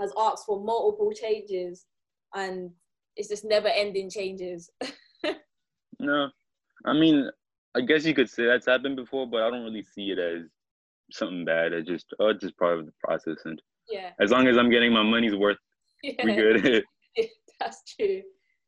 has 0.00 0.12
asked 0.18 0.44
for 0.46 0.62
multiple 0.62 1.12
changes 1.12 1.86
and 2.34 2.70
it's 3.16 3.28
just 3.28 3.44
never 3.44 3.68
ending 3.68 4.10
changes. 4.10 4.70
No. 6.00 6.28
I 6.84 6.92
mean, 6.92 7.30
I 7.74 7.80
guess 7.80 8.04
you 8.04 8.14
could 8.14 8.28
say 8.28 8.44
that's 8.44 8.66
happened 8.66 8.96
before, 8.96 9.26
but 9.26 9.42
I 9.42 9.50
don't 9.50 9.64
really 9.64 9.82
see 9.82 10.10
it 10.10 10.18
as 10.18 10.42
something 11.10 11.44
bad. 11.44 11.72
It's 11.72 11.88
just 11.88 12.06
oh, 12.20 12.28
it's 12.28 12.42
just 12.42 12.58
part 12.58 12.78
of 12.78 12.86
the 12.86 12.92
process 13.02 13.38
and 13.44 13.60
yeah. 13.88 14.10
as 14.20 14.30
long 14.30 14.46
as 14.46 14.56
I'm 14.56 14.70
getting 14.70 14.92
my 14.92 15.02
money's 15.02 15.34
worth, 15.34 15.58
we 16.02 16.16
yeah. 16.18 16.34
good. 16.34 16.84
That's 17.60 17.82
true. 17.98 18.22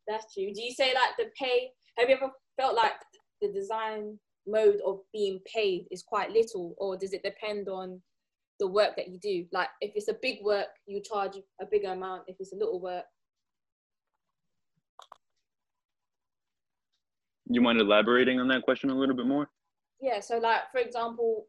That's 0.07 0.33
true. 0.33 0.53
Do 0.53 0.61
you 0.61 0.71
say 0.71 0.93
like 0.93 1.17
the 1.17 1.31
pay? 1.37 1.71
Have 1.97 2.09
you 2.09 2.15
ever 2.15 2.31
felt 2.59 2.75
like 2.75 2.93
the 3.41 3.51
design 3.51 4.17
mode 4.47 4.79
of 4.85 4.99
being 5.13 5.39
paid 5.53 5.87
is 5.91 6.03
quite 6.03 6.31
little, 6.31 6.75
or 6.77 6.97
does 6.97 7.13
it 7.13 7.23
depend 7.23 7.67
on 7.67 8.01
the 8.59 8.67
work 8.67 8.95
that 8.95 9.09
you 9.09 9.19
do? 9.19 9.45
Like 9.51 9.69
if 9.81 9.91
it's 9.95 10.07
a 10.07 10.17
big 10.21 10.37
work, 10.43 10.67
you 10.85 11.01
charge 11.01 11.33
a 11.61 11.65
bigger 11.65 11.91
amount. 11.91 12.23
If 12.27 12.37
it's 12.39 12.53
a 12.53 12.55
little 12.55 12.79
work, 12.79 13.05
you 17.49 17.61
mind 17.61 17.79
elaborating 17.79 18.39
on 18.39 18.47
that 18.49 18.63
question 18.63 18.89
a 18.89 18.95
little 18.97 19.15
bit 19.15 19.27
more? 19.27 19.49
yeah. 20.01 20.19
So 20.19 20.37
like 20.37 20.71
for 20.71 20.79
example, 20.79 21.47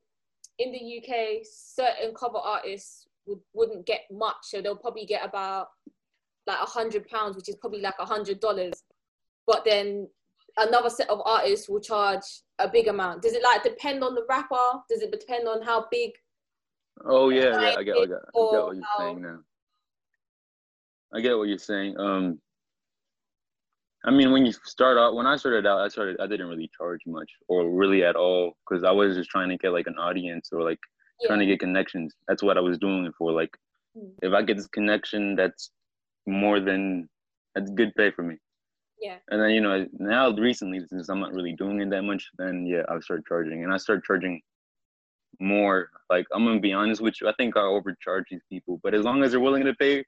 in 0.58 0.72
the 0.72 0.98
UK, 0.98 1.44
certain 1.44 2.14
cover 2.14 2.38
artists 2.38 3.06
would 3.26 3.40
wouldn't 3.54 3.86
get 3.86 4.02
much, 4.10 4.36
so 4.42 4.60
they'll 4.60 4.76
probably 4.76 5.06
get 5.06 5.24
about 5.24 5.68
like 6.48 6.60
a 6.60 6.66
hundred 6.66 7.06
pounds, 7.08 7.36
which 7.36 7.48
is 7.48 7.56
probably 7.56 7.80
like 7.80 7.94
a 8.00 8.04
hundred 8.06 8.40
dollars. 8.40 8.82
But 9.46 9.64
then 9.64 10.08
another 10.56 10.90
set 10.90 11.08
of 11.10 11.20
artists 11.24 11.68
will 11.68 11.80
charge 11.80 12.22
a 12.58 12.68
big 12.68 12.88
amount. 12.88 13.22
Does 13.22 13.34
it 13.34 13.42
like 13.44 13.62
depend 13.62 14.02
on 14.02 14.14
the 14.14 14.24
rapper? 14.28 14.56
Does 14.90 15.02
it 15.02 15.12
depend 15.12 15.46
on 15.46 15.62
how 15.62 15.86
big? 15.90 16.10
Oh 17.04 17.28
yeah, 17.28 17.60
yeah, 17.60 17.74
I 17.78 17.82
get, 17.84 17.96
I 17.96 18.06
get, 18.06 18.06
I 18.06 18.06
get 18.06 18.34
what 18.34 18.74
you're 18.76 18.82
how- 18.84 18.98
saying 18.98 19.22
now. 19.22 19.38
I 21.14 21.20
get 21.20 21.38
what 21.38 21.48
you're 21.48 21.58
saying. 21.58 21.96
Um, 21.98 22.38
I 24.04 24.10
mean, 24.10 24.30
when 24.32 24.44
you 24.46 24.52
start 24.64 24.98
out, 24.98 25.14
when 25.14 25.26
I 25.26 25.36
started 25.36 25.66
out, 25.66 25.80
I 25.80 25.88
started, 25.88 26.16
I 26.20 26.26
didn't 26.26 26.48
really 26.48 26.70
charge 26.76 27.00
much 27.06 27.30
or 27.48 27.70
really 27.70 28.04
at 28.04 28.14
all 28.16 28.52
because 28.68 28.84
I 28.84 28.90
was 28.90 29.16
just 29.16 29.30
trying 29.30 29.48
to 29.48 29.56
get 29.56 29.72
like 29.72 29.86
an 29.86 29.96
audience 29.98 30.50
or 30.52 30.62
like 30.62 30.78
trying 31.26 31.40
to 31.40 31.46
get 31.46 31.60
connections. 31.60 32.14
That's 32.28 32.42
what 32.42 32.56
I 32.58 32.60
was 32.60 32.78
doing 32.78 33.04
it 33.06 33.14
for. 33.18 33.32
Like, 33.32 33.50
Mm. 33.96 34.10
if 34.22 34.32
I 34.34 34.42
get 34.42 34.58
this 34.58 34.66
connection, 34.66 35.34
that's 35.34 35.70
more 36.28 36.60
than 36.60 37.08
that's 37.54 37.70
good 37.70 37.94
pay 37.96 38.10
for 38.10 38.22
me. 38.22 38.36
Yeah. 39.00 39.16
And 39.30 39.40
then 39.40 39.50
you 39.50 39.60
know 39.60 39.86
now 39.92 40.30
recently 40.30 40.80
since 40.88 41.08
I'm 41.08 41.20
not 41.20 41.32
really 41.32 41.52
doing 41.52 41.80
it 41.80 41.90
that 41.90 42.02
much, 42.02 42.24
then 42.38 42.66
yeah, 42.66 42.82
I'll 42.88 43.02
start 43.02 43.26
charging, 43.26 43.64
and 43.64 43.72
I 43.72 43.76
start 43.76 44.04
charging 44.04 44.40
more. 45.40 45.88
Like 46.10 46.26
I'm 46.32 46.44
gonna 46.44 46.60
be 46.60 46.72
honest 46.72 47.00
with 47.00 47.20
you, 47.20 47.28
I 47.28 47.34
think 47.38 47.56
I 47.56 47.62
overcharge 47.62 48.26
these 48.30 48.44
people, 48.50 48.80
but 48.82 48.94
as 48.94 49.04
long 49.04 49.22
as 49.22 49.30
they're 49.30 49.40
willing 49.40 49.64
to 49.64 49.74
pay, 49.74 50.04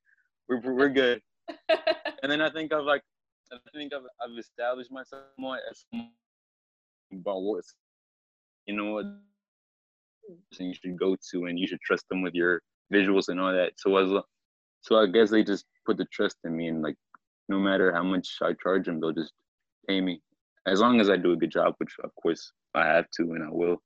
we're 0.49 0.61
we're 0.61 0.89
good. 0.89 1.21
And 2.23 2.31
then 2.31 2.43
I 2.43 2.51
think 2.51 2.71
I've 2.73 2.85
like 2.85 3.03
I 3.53 3.57
think 3.75 3.93
I've, 3.95 4.03
I've 4.23 4.39
established 4.39 4.93
myself 4.93 5.25
more 5.39 5.59
as 5.71 5.85
about 7.13 7.41
what 7.41 7.65
you 8.67 8.77
know 8.77 8.93
what 8.93 9.07
hmm. 9.07 10.63
you 10.63 10.75
should 10.75 10.99
go 10.99 11.17
to, 11.31 11.47
and 11.47 11.59
you 11.59 11.67
should 11.67 11.81
trust 11.81 12.05
them 12.11 12.23
with 12.23 12.35
your 12.35 12.61
visuals 12.93 13.29
and 13.29 13.41
all 13.41 13.53
that. 13.53 13.73
So 13.77 13.97
as 13.97 14.23
so 14.83 14.97
I 14.97 15.07
guess 15.07 15.31
they 15.31 15.43
just 15.45 15.67
put 15.87 15.97
the 15.97 16.07
trust 16.07 16.37
in 16.45 16.57
me, 16.57 16.69
and 16.69 16.83
like 16.83 16.97
no 17.49 17.59
matter 17.59 17.93
how 17.93 18.03
much 18.03 18.29
I 18.43 18.53
charge 18.55 18.87
them, 18.87 19.01
they'll 19.01 19.13
just 19.13 19.33
pay 19.89 20.01
me 20.01 20.21
as 20.67 20.81
long 20.81 21.01
as 21.01 21.11
I 21.11 21.17
do 21.17 21.33
a 21.33 21.37
good 21.37 21.51
job, 21.51 21.75
which 21.79 21.95
of 22.03 22.15
course 22.15 22.53
I 22.75 22.87
have 22.87 23.11
to 23.17 23.23
and 23.23 23.43
I 23.43 23.51
will. 23.51 23.83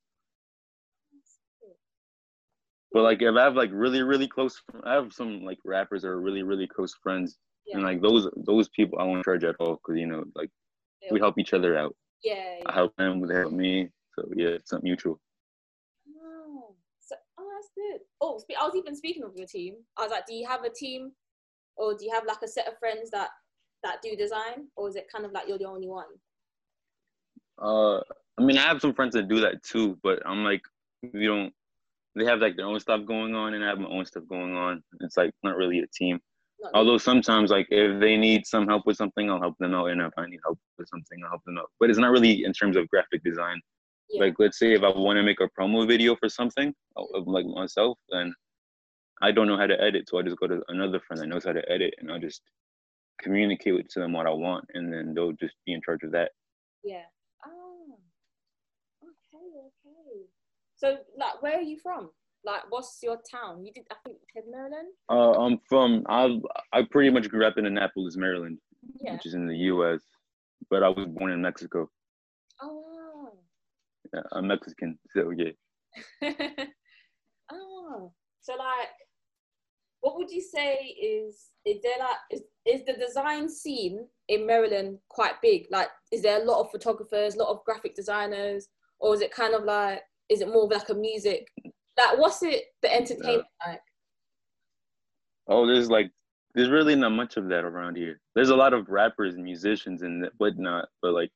But 2.91 3.03
like 3.03 3.21
if 3.21 3.35
I 3.35 3.43
have 3.43 3.55
like 3.55 3.71
really 3.73 4.03
really 4.03 4.27
close, 4.27 4.61
I 4.85 4.93
have 4.93 5.11
some 5.11 5.43
like 5.43 5.59
rappers 5.65 6.03
that 6.03 6.09
are 6.09 6.21
really 6.21 6.43
really 6.43 6.67
close 6.67 6.93
friends, 7.03 7.37
yeah. 7.67 7.75
and 7.75 7.83
like 7.85 8.01
those 8.01 8.29
those 8.37 8.69
people 8.69 8.99
I 8.99 9.03
won't 9.03 9.25
charge 9.25 9.43
at 9.43 9.55
all 9.59 9.75
because 9.75 9.99
you 9.99 10.07
know 10.07 10.23
like 10.33 10.49
we 11.11 11.19
help 11.19 11.37
each 11.37 11.53
other 11.53 11.77
out. 11.77 11.93
Yeah, 12.23 12.35
yeah. 12.35 12.63
I 12.67 12.73
help 12.73 12.95
them, 12.95 13.19
they 13.27 13.35
help 13.35 13.51
me. 13.51 13.89
So 14.13 14.29
yeah, 14.35 14.49
it's 14.49 14.71
not 14.71 14.83
mutual. 14.83 15.19
Oh, 18.21 18.27
so 18.27 18.33
that's 18.33 18.45
good. 18.45 18.57
I 18.59 18.65
was 18.65 18.75
even 18.75 18.95
speaking 18.95 19.23
of 19.23 19.35
your 19.35 19.47
team. 19.47 19.75
I 19.97 20.03
was 20.03 20.11
like, 20.11 20.25
do 20.25 20.33
you 20.33 20.47
have 20.47 20.63
a 20.63 20.69
team, 20.69 21.11
or 21.77 21.93
do 21.93 22.05
you 22.05 22.11
have 22.13 22.25
like 22.25 22.41
a 22.43 22.47
set 22.47 22.67
of 22.67 22.77
friends 22.79 23.11
that 23.11 23.29
that 23.83 24.01
do 24.01 24.15
design, 24.15 24.67
or 24.75 24.89
is 24.89 24.95
it 24.95 25.07
kind 25.11 25.25
of 25.25 25.31
like 25.31 25.47
you're 25.47 25.57
the 25.57 25.65
only 25.65 25.87
one? 25.87 26.05
Uh, 27.61 27.99
I 28.37 28.43
mean, 28.43 28.57
I 28.57 28.61
have 28.61 28.81
some 28.81 28.93
friends 28.93 29.13
that 29.13 29.27
do 29.27 29.39
that 29.41 29.63
too, 29.63 29.97
but 30.03 30.21
I'm 30.25 30.43
like, 30.43 30.61
we 31.13 31.25
don't 31.25 31.53
they 32.15 32.25
have 32.25 32.39
like 32.39 32.55
their 32.55 32.65
own 32.65 32.79
stuff 32.79 33.05
going 33.05 33.35
on 33.35 33.53
and 33.53 33.63
I 33.63 33.67
have 33.67 33.79
my 33.79 33.89
own 33.89 34.05
stuff 34.05 34.23
going 34.27 34.55
on. 34.55 34.81
It's 35.01 35.17
like 35.17 35.31
not 35.43 35.57
really 35.57 35.79
a 35.79 35.87
team. 35.93 36.19
Not 36.61 36.71
Although 36.73 36.97
sometimes 36.97 37.51
like 37.51 37.67
if 37.69 37.99
they 37.99 38.15
need 38.15 38.47
some 38.47 38.67
help 38.67 38.83
with 38.85 38.95
something, 38.95 39.29
I'll 39.29 39.41
help 39.41 39.57
them 39.59 39.73
out. 39.73 39.87
And 39.87 40.01
if 40.01 40.13
I 40.17 40.25
need 40.25 40.39
help 40.43 40.57
with 40.77 40.87
something, 40.87 41.19
I'll 41.23 41.31
help 41.31 41.43
them 41.45 41.57
out. 41.57 41.69
But 41.79 41.89
it's 41.89 41.99
not 41.99 42.11
really 42.11 42.45
in 42.45 42.53
terms 42.53 42.77
of 42.77 42.87
graphic 42.87 43.23
design. 43.23 43.59
Yeah. 44.09 44.25
Like 44.25 44.35
let's 44.39 44.59
say 44.59 44.73
if 44.73 44.83
I 44.83 44.89
want 44.89 45.17
to 45.17 45.23
make 45.23 45.39
a 45.41 45.49
promo 45.59 45.87
video 45.87 46.15
for 46.15 46.29
something 46.29 46.73
of 46.95 47.27
like 47.27 47.45
myself, 47.45 47.97
then 48.09 48.33
I 49.21 49.31
don't 49.31 49.47
know 49.47 49.57
how 49.57 49.67
to 49.67 49.81
edit. 49.81 50.09
So 50.09 50.19
I 50.19 50.23
just 50.23 50.39
go 50.39 50.47
to 50.47 50.61
another 50.67 50.99
friend 50.99 51.21
that 51.21 51.27
knows 51.27 51.45
how 51.45 51.53
to 51.53 51.71
edit 51.71 51.93
and 51.99 52.11
I'll 52.11 52.19
just 52.19 52.41
communicate 53.21 53.89
to 53.89 53.99
them 53.99 54.13
what 54.13 54.27
I 54.27 54.31
want 54.31 54.65
and 54.73 54.91
then 54.91 55.13
they'll 55.13 55.31
just 55.33 55.55
be 55.65 55.73
in 55.73 55.81
charge 55.81 56.03
of 56.03 56.11
that. 56.11 56.31
Yeah. 56.83 57.03
Oh. 57.45 57.97
Okay, 59.03 59.45
okay. 59.57 60.25
So, 60.75 60.97
like, 61.17 61.41
where 61.41 61.57
are 61.57 61.61
you 61.61 61.77
from? 61.81 62.09
Like, 62.43 62.63
what's 62.69 62.99
your 63.01 63.17
town? 63.31 63.65
You 63.65 63.71
did, 63.73 63.85
I 63.91 63.95
think, 64.05 64.17
you 64.21 64.27
said 64.33 64.43
Maryland. 64.51 64.89
Uh, 65.09 65.31
I'm 65.41 65.59
from. 65.67 66.03
I 66.07 66.39
I 66.73 66.83
pretty 66.91 67.09
much 67.09 67.27
grew 67.29 67.45
up 67.45 67.57
in 67.57 67.65
Annapolis, 67.65 68.17
Maryland, 68.17 68.59
yeah. 69.01 69.13
which 69.13 69.25
is 69.25 69.33
in 69.33 69.47
the 69.47 69.57
U.S. 69.73 70.01
But 70.69 70.83
I 70.83 70.89
was 70.89 71.07
born 71.07 71.31
in 71.31 71.41
Mexico. 71.41 71.89
Yeah, 74.13 74.21
I'm 74.31 74.47
Mexican, 74.47 74.97
so 75.09 75.31
yeah. 75.31 75.51
oh, 77.51 78.11
so 78.41 78.53
like, 78.53 78.89
what 80.01 80.17
would 80.17 80.29
you 80.29 80.41
say 80.41 80.75
is 80.75 81.47
is 81.65 81.81
there 81.81 81.97
like 81.99 82.17
is, 82.31 82.41
is 82.65 82.85
the 82.85 82.93
design 82.93 83.49
scene 83.49 84.07
in 84.27 84.45
Maryland 84.45 84.99
quite 85.09 85.41
big? 85.41 85.65
Like, 85.71 85.89
is 86.11 86.21
there 86.21 86.41
a 86.41 86.45
lot 86.45 86.61
of 86.61 86.71
photographers, 86.71 87.35
a 87.35 87.39
lot 87.39 87.49
of 87.49 87.63
graphic 87.65 87.95
designers, 87.95 88.67
or 88.99 89.13
is 89.13 89.21
it 89.21 89.31
kind 89.31 89.53
of 89.53 89.63
like 89.63 90.01
is 90.29 90.41
it 90.41 90.47
more 90.47 90.67
like 90.67 90.89
a 90.89 90.93
music? 90.93 91.47
Like, 91.97 92.17
what's 92.17 92.43
it? 92.43 92.63
The 92.81 92.93
entertainment 92.93 93.45
yeah. 93.65 93.71
like? 93.71 93.81
Oh, 95.47 95.65
there's 95.65 95.89
like 95.89 96.11
there's 96.55 96.69
really 96.69 96.95
not 96.95 97.11
much 97.11 97.37
of 97.37 97.49
that 97.49 97.65
around 97.65 97.97
here. 97.97 98.21
There's 98.33 98.49
a 98.49 98.55
lot 98.55 98.73
of 98.73 98.89
rappers 98.89 99.35
and 99.35 99.43
musicians 99.43 100.01
and 100.01 100.27
whatnot, 100.37 100.87
but 101.01 101.13
like 101.13 101.31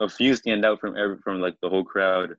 a 0.00 0.08
few 0.08 0.34
stand 0.34 0.64
out 0.64 0.80
from 0.80 0.96
every 0.96 1.18
from 1.18 1.40
like 1.40 1.56
the 1.62 1.68
whole 1.68 1.84
crowd. 1.84 2.36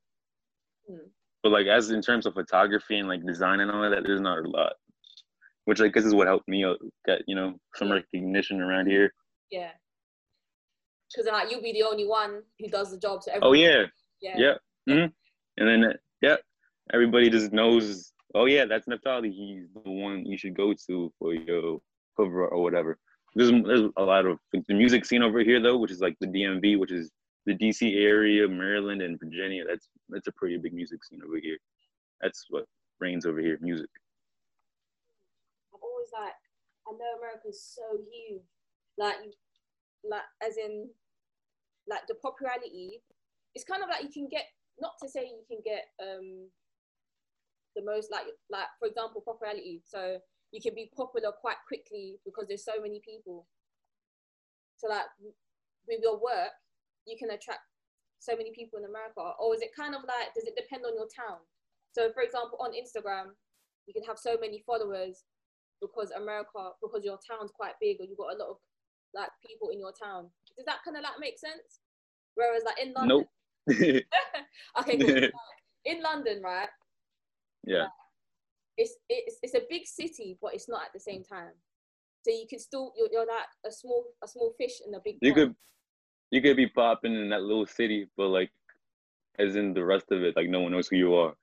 Hmm. 0.90 1.08
But 1.44 1.52
like 1.52 1.68
as 1.68 1.92
in 1.92 2.02
terms 2.02 2.26
of 2.26 2.34
photography 2.34 3.00
and 3.00 3.08
like 3.08 3.26
design 3.26 3.60
and 3.60 3.72
all 3.72 3.84
of 3.84 3.92
that, 3.92 4.04
there's 4.04 4.22
not 4.22 4.40
a 4.40 4.50
lot. 4.50 4.74
Which 5.66 5.80
like 5.80 5.94
this 5.94 6.06
is 6.06 6.16
what 6.16 6.28
helped 6.28 6.48
me 6.48 6.66
get 7.06 7.22
you 7.28 7.36
know 7.36 7.56
some 7.76 7.92
recognition 7.92 8.62
around 8.62 8.88
here. 8.88 9.14
Yeah. 9.52 9.72
Because 11.12 11.32
like 11.32 11.52
you'll 11.52 11.62
be 11.62 11.74
the 11.74 11.84
only 11.84 12.08
one 12.08 12.42
who 12.60 12.68
does 12.68 12.92
the 12.92 12.98
job. 12.98 13.24
So 13.24 13.32
oh 13.42 13.54
yeah. 13.54 13.86
Yeah. 14.22 14.36
Yeah. 14.38 14.54
Mm-hmm. 14.90 15.08
And 15.60 15.84
then, 15.84 15.94
yeah, 16.22 16.38
everybody 16.94 17.30
just 17.30 17.52
knows, 17.52 18.14
oh, 18.34 18.46
yeah, 18.46 18.66
that's 18.66 18.88
Neftali. 18.88 19.32
He's 19.32 19.68
the 19.74 19.92
one 19.92 20.26
you 20.26 20.38
should 20.38 20.56
go 20.56 20.74
to 20.88 21.12
for 21.20 21.34
your 21.34 21.80
cover 22.18 22.48
or 22.48 22.64
whatever. 22.64 22.98
There's, 23.36 23.52
there's 23.52 23.90
a 23.98 24.04
lot 24.04 24.26
of 24.26 24.40
the 24.54 24.74
music 24.74 25.06
scene 25.06 25.22
over 25.22 25.40
here, 25.40 25.62
though, 25.62 25.78
which 25.78 25.92
is 25.92 26.00
like 26.00 26.16
the 26.20 26.28
DMV, 26.28 26.80
which 26.80 26.92
is 26.92 27.12
the 27.46 27.56
DC 27.56 27.96
area, 27.96 28.48
Maryland, 28.48 29.02
and 29.02 29.20
Virginia. 29.20 29.64
That's 29.68 29.90
that's 30.10 30.28
a 30.28 30.32
pretty 30.34 30.58
big 30.58 30.74
music 30.74 31.04
scene 31.04 31.22
over 31.26 31.38
here. 31.42 31.58
That's 32.22 32.46
what 32.50 32.66
reigns 33.00 33.26
over 33.26 33.40
here, 33.40 33.58
music. 33.62 33.90
I'm 35.74 35.80
always 35.82 36.10
like, 36.14 36.34
I 36.88 36.92
know 36.92 37.18
America's 37.18 37.64
so 37.64 37.98
huge, 37.98 38.44
like, 38.98 39.16
like 40.04 40.28
as 40.46 40.58
in, 40.58 40.90
like 41.88 42.02
the 42.08 42.16
popularity. 42.16 43.02
It's 43.56 43.66
kind 43.66 43.82
of 43.84 43.90
like 43.90 44.04
you 44.04 44.10
can 44.10 44.28
get 44.30 44.46
not 44.80 44.94
to 45.02 45.10
say 45.10 45.26
you 45.26 45.44
can 45.48 45.60
get 45.64 45.88
um 46.02 46.48
the 47.76 47.84
most 47.84 48.12
like 48.12 48.26
like 48.50 48.68
for 48.80 48.88
example 48.88 49.22
popularity 49.26 49.82
so 49.86 50.18
you 50.52 50.62
can 50.62 50.74
be 50.74 50.92
popular 50.96 51.32
quite 51.42 51.58
quickly 51.68 52.18
because 52.26 52.46
there's 52.48 52.66
so 52.66 52.82
many 52.82 53.02
people 53.04 53.46
so 54.78 54.88
like 54.88 55.06
with 55.88 56.00
your 56.02 56.16
work 56.16 56.56
you 57.10 57.18
can 57.18 57.32
attract 57.32 57.66
so 58.20 58.36
many 58.36 58.52
people 58.54 58.78
in 58.80 58.86
america 58.86 59.34
or 59.40 59.56
is 59.56 59.62
it 59.62 59.72
kind 59.76 59.96
of 59.96 60.02
like 60.04 60.32
does 60.36 60.46
it 60.46 60.56
depend 60.56 60.86
on 60.86 60.94
your 60.94 61.08
town 61.10 61.40
so 61.92 62.12
for 62.14 62.22
example 62.22 62.60
on 62.62 62.72
instagram 62.76 63.34
you 63.88 63.94
can 63.94 64.04
have 64.04 64.20
so 64.20 64.38
many 64.40 64.62
followers 64.66 65.24
because 65.82 66.12
america 66.16 66.76
because 66.84 67.04
your 67.04 67.18
town's 67.24 67.52
quite 67.56 67.74
big 67.80 67.98
or 68.00 68.06
you've 68.06 68.20
got 68.20 68.36
a 68.36 68.40
lot 68.40 68.52
of 68.52 68.58
like 69.16 69.32
people 69.42 69.70
in 69.70 69.80
your 69.80 69.96
town 69.96 70.30
does 70.56 70.68
that 70.68 70.84
kind 70.84 70.98
of 70.98 71.04
like 71.04 71.18
make 71.20 71.40
sense 71.40 71.82
whereas 72.36 72.62
like 72.68 72.78
in 72.78 72.94
london 72.94 73.24
nope 73.24 73.28
okay, 74.80 74.98
cool. 74.98 75.30
in 75.86 76.02
London, 76.02 76.42
right? 76.44 76.70
Yeah. 77.66 77.88
It's 78.78 78.96
it's 79.10 79.38
it's 79.44 79.56
a 79.56 79.62
big 79.70 79.86
city, 79.86 80.38
but 80.42 80.54
it's 80.54 80.70
not 80.70 80.82
at 80.84 80.94
the 80.94 81.00
same 81.00 81.24
time. 81.24 81.52
So 82.26 82.32
you 82.32 82.46
can 82.50 82.60
still 82.60 82.94
you're, 82.98 83.10
you're 83.12 83.28
like 83.28 83.48
a 83.66 83.72
small 83.72 84.06
a 84.24 84.28
small 84.28 84.54
fish 84.58 84.82
in 84.86 84.94
a 84.94 85.00
big. 85.04 85.18
You 85.22 85.34
could 85.34 85.56
you 86.32 86.42
could 86.42 86.58
be 86.58 86.68
popping 86.68 87.16
in 87.16 87.30
that 87.30 87.42
little 87.42 87.66
city, 87.66 88.08
but 88.18 88.28
like, 88.28 88.52
as 89.38 89.56
in 89.56 89.74
the 89.74 89.84
rest 89.84 90.06
of 90.12 90.22
it, 90.24 90.36
like 90.36 90.50
no 90.50 90.62
one 90.62 90.72
knows 90.72 90.88
who 90.88 90.98
you 90.98 91.16
are. 91.16 91.34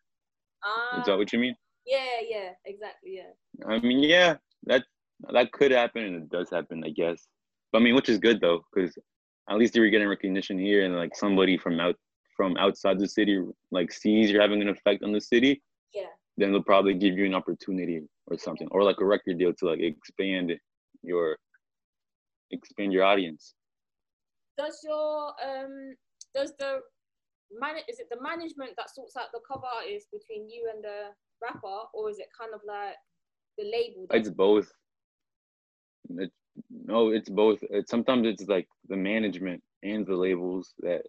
Uh, 0.65 1.01
Is 1.01 1.07
that 1.07 1.17
what 1.17 1.33
you 1.33 1.39
mean? 1.39 1.57
Yeah, 1.87 2.21
yeah, 2.29 2.51
exactly, 2.65 3.17
yeah. 3.17 3.67
I 3.67 3.79
mean, 3.79 4.01
yeah, 4.01 4.37
that 4.65 4.83
that 5.33 5.53
could 5.53 5.71
happen, 5.71 6.05
and 6.05 6.17
it 6.17 6.29
does 6.29 6.51
happen, 6.51 6.83
I 6.85 6.91
guess. 6.91 7.27
But 7.73 7.79
I 7.79 7.83
mean, 7.83 7.95
which 7.95 8.09
is 8.09 8.19
good 8.19 8.41
though, 8.41 8.63
because 8.75 8.97
at 9.49 9.57
least 9.57 9.77
you're 9.77 9.89
getting 9.91 10.09
recognition 10.09 10.59
here, 10.59 10.85
and 10.85 10.97
like 10.97 11.15
somebody 11.15 11.57
from 11.57 11.81
out 11.81 11.97
from 12.37 12.57
outside 12.59 12.99
the 12.99 13.09
city 13.09 13.41
like 13.71 13.91
sees 13.91 14.31
you're 14.31 14.43
having 14.43 14.61
an 14.61 14.69
effect 14.69 15.03
on 15.03 15.13
the 15.13 15.21
city, 15.21 15.63
yeah, 15.95 16.11
then 16.37 16.53
they'll 16.53 16.63
probably 16.63 16.95
give 16.95 17.17
you 17.17 17.25
an 17.25 17.35
opportunity 17.35 18.03
or 18.27 18.37
something, 18.37 18.69
or 18.73 18.83
like 18.83 19.01
a 19.01 19.05
record 19.05 19.39
deal 19.39 19.53
to 19.55 19.67
like 19.67 19.81
expand 19.81 20.53
your 21.03 21.37
expand 22.51 22.93
your 22.93 23.05
audience. 23.05 23.55
Does 24.59 24.81
your 24.85 25.33
um 25.45 25.95
does 26.35 26.53
the 26.59 26.81
man 27.53 27.77
is 27.89 27.99
it 27.99 28.09
the 28.11 28.21
management 28.21 28.73
that 28.77 28.95
sorts 28.95 29.17
out 29.17 29.33
the 29.33 29.41
cover 29.47 29.67
artist 29.67 30.09
between 30.13 30.49
you 30.49 30.71
and 30.73 30.83
the 30.83 31.13
rapper, 31.43 31.89
or 31.95 32.11
is 32.11 32.19
it 32.19 32.27
kind 32.39 32.53
of 32.55 32.61
like 32.67 32.95
the 33.59 33.65
label? 33.65 34.07
It's 34.11 34.31
both. 34.31 34.71
It, 36.11 36.31
no, 36.71 37.11
it's 37.11 37.29
both. 37.29 37.59
It's 37.71 37.91
sometimes 37.91 38.27
it's 38.27 38.49
like 38.49 38.67
the 38.89 38.97
management 38.97 39.63
and 39.83 40.07
the 40.07 40.17
labels 40.17 40.73
that 40.81 41.03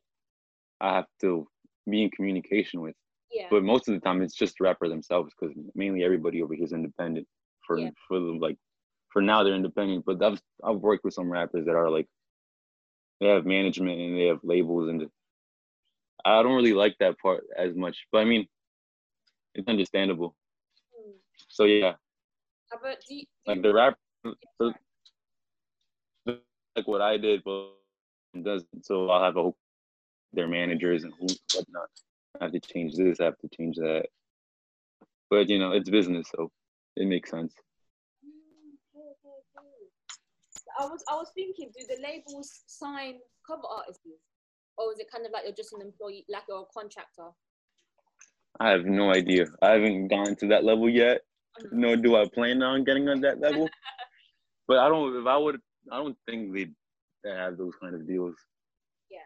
I 0.81 0.95
have 0.95 1.05
to 1.21 1.47
be 1.89 2.03
in 2.03 2.11
communication 2.11 2.81
with. 2.81 2.95
Yeah. 3.31 3.47
But 3.49 3.63
most 3.63 3.87
of 3.87 3.93
the 3.93 3.99
time, 3.99 4.21
it's 4.21 4.35
just 4.35 4.55
the 4.59 4.65
rapper 4.65 4.87
themselves 4.87 5.33
because 5.39 5.55
mainly 5.75 6.03
everybody 6.03 6.41
over 6.41 6.53
here 6.53 6.65
is 6.65 6.73
independent. 6.73 7.27
For 7.65 7.77
yeah. 7.77 7.89
for 8.07 8.19
the, 8.19 8.25
like, 8.25 8.57
for 9.11 9.21
now 9.21 9.43
they're 9.43 9.55
independent. 9.55 10.05
But 10.05 10.23
I've 10.23 10.41
I've 10.63 10.77
worked 10.77 11.03
with 11.03 11.13
some 11.13 11.31
rappers 11.31 11.65
that 11.65 11.75
are 11.75 11.89
like, 11.89 12.07
they 13.19 13.27
have 13.27 13.45
management 13.45 14.00
and 14.00 14.17
they 14.17 14.25
have 14.25 14.39
labels, 14.43 14.89
and 14.89 15.09
I 16.25 16.43
don't 16.43 16.55
really 16.55 16.74
like 16.74 16.95
that 17.00 17.19
part 17.19 17.43
as 17.57 17.75
much. 17.75 18.05
But 18.12 18.19
I 18.19 18.25
mean, 18.25 18.47
it's 19.55 19.67
understandable. 19.67 20.36
Mm. 20.93 21.13
So 21.50 21.65
yeah. 21.65 21.93
But 22.69 23.01
do 23.07 23.15
you, 23.15 23.21
do 23.21 23.51
like 23.51 23.62
the 23.62 23.74
rap, 23.74 23.97
like 26.75 26.88
what 26.88 27.01
I 27.01 27.17
did, 27.17 27.43
but 27.43 27.69
doesn't. 28.43 28.86
So 28.86 29.09
I'll 29.09 29.24
have 29.24 29.38
a 29.38 29.41
whole 29.41 29.57
their 30.33 30.47
managers 30.47 31.03
and 31.03 31.13
who 31.19 31.27
whatnot. 31.55 31.89
I 32.39 32.45
have 32.45 32.53
to 32.53 32.59
change 32.59 32.95
this, 32.95 33.19
I 33.19 33.25
have 33.25 33.38
to 33.39 33.50
change 33.50 33.77
that. 33.77 34.07
But 35.29 35.50
you 35.50 35.59
know, 35.59 35.71
it's 35.71 35.89
business, 35.89 36.29
so 36.36 36.51
it 36.95 37.07
makes 37.07 37.31
sense. 37.31 37.53
I 40.79 40.86
was 40.86 41.03
I 41.10 41.15
was 41.15 41.31
thinking, 41.34 41.72
do 41.77 41.86
the 41.88 42.01
labels 42.01 42.63
sign 42.67 43.15
cover 43.46 43.63
artists, 43.69 44.01
or 44.77 44.91
is 44.93 45.00
it 45.00 45.07
kind 45.12 45.25
of 45.25 45.31
like 45.31 45.43
you're 45.46 45.55
just 45.55 45.74
an 45.74 45.81
employee, 45.81 46.25
like 46.29 46.43
you're 46.48 46.62
a 46.62 46.74
contractor? 46.74 47.29
I 48.60 48.69
have 48.69 48.86
no 48.86 49.12
idea. 49.12 49.46
I 49.62 49.72
haven't 49.72 50.07
gone 50.07 50.36
to 50.38 50.48
that 50.48 50.63
level 50.63 50.89
yet. 50.89 51.22
Mhm. 51.60 51.72
Nor 51.74 51.96
do 51.98 52.15
I 52.15 52.27
plan 52.29 52.62
on 52.62 52.84
getting 52.84 53.10
on 53.10 53.22
that 53.22 53.39
level. 53.46 53.67
but 54.67 54.77
I 54.77 54.89
don't. 54.89 55.15
If 55.22 55.25
I 55.25 55.38
would, 55.38 55.60
I 55.91 55.98
don't 55.98 56.17
think 56.25 56.53
they 56.53 56.67
they 57.24 57.31
have 57.31 57.57
those 57.57 57.74
kind 57.81 57.96
of 57.96 58.07
deals. 58.07 58.36
Yeah. 59.10 59.25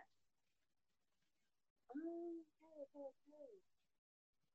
Oh, 1.95 2.31
okay, 2.63 2.81
okay, 2.83 3.03
okay. 3.03 3.51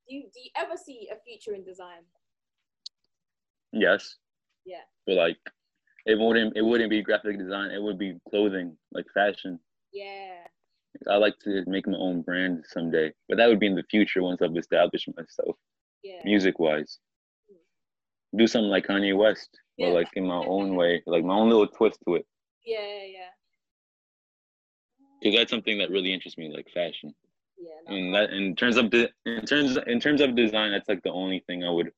Do 0.09 0.15
you 0.15 0.23
do 0.33 0.41
you 0.41 0.51
ever 0.57 0.77
see 0.77 1.09
a 1.13 1.17
future 1.21 1.55
in 1.55 1.65
design? 1.65 2.05
Yes. 3.73 4.17
Yeah. 4.65 4.85
But 5.07 5.17
like, 5.17 5.39
it 6.07 6.19
wouldn't. 6.19 6.57
It 6.57 6.63
wouldn't 6.63 6.91
be 6.91 7.03
graphic 7.03 7.39
design. 7.39 7.71
It 7.71 7.83
would 7.83 7.99
be 7.99 8.17
clothing, 8.31 8.77
like 8.93 9.07
fashion. 9.13 9.59
Yeah. 9.93 10.35
I 11.11 11.17
like 11.17 11.39
to 11.41 11.63
make 11.67 11.87
my 11.87 11.99
own 11.99 12.23
brand 12.23 12.65
someday, 12.69 13.13
but 13.29 13.37
that 13.37 13.49
would 13.49 13.61
be 13.61 13.67
in 13.67 13.75
the 13.75 13.85
future 13.91 14.23
once 14.23 14.41
I've 14.41 14.57
established 14.57 15.09
myself, 15.15 15.57
Yeah. 16.03 16.23
music 16.25 16.59
wise. 16.59 16.99
Do 18.35 18.47
something 18.47 18.71
like 18.71 18.87
Kanye 18.87 19.17
West, 19.17 19.51
Yeah. 19.77 19.89
or 19.89 19.93
like 19.93 20.09
in 20.15 20.27
my 20.27 20.43
own 20.45 20.75
way, 20.75 21.03
like 21.07 21.23
my 21.25 21.35
own 21.35 21.49
little 21.51 21.67
twist 21.67 21.99
to 22.07 22.15
it. 22.17 22.27
Yeah, 22.65 23.03
yeah. 23.05 23.29
Because 25.21 25.39
that's 25.39 25.51
something 25.51 25.79
that 25.79 25.91
really 25.91 26.13
interests 26.13 26.39
me, 26.39 26.51
like 26.53 26.69
fashion. 26.73 27.15
Yeah. 27.59 27.71
no, 27.89 27.95
And 27.97 28.15
that, 28.15 28.31
in 28.33 28.55
terms 28.57 28.77
of 28.77 28.91
de- 28.91 29.11
in 29.27 29.45
terms 29.47 29.77
in 29.87 30.01
terms 30.01 30.21
of 30.21 30.35
design, 30.37 30.73
that's 30.73 30.89
like 30.89 31.03
the 31.03 31.13
only 31.13 31.41
thing 31.47 31.65
I 31.65 31.71
would 31.71 31.91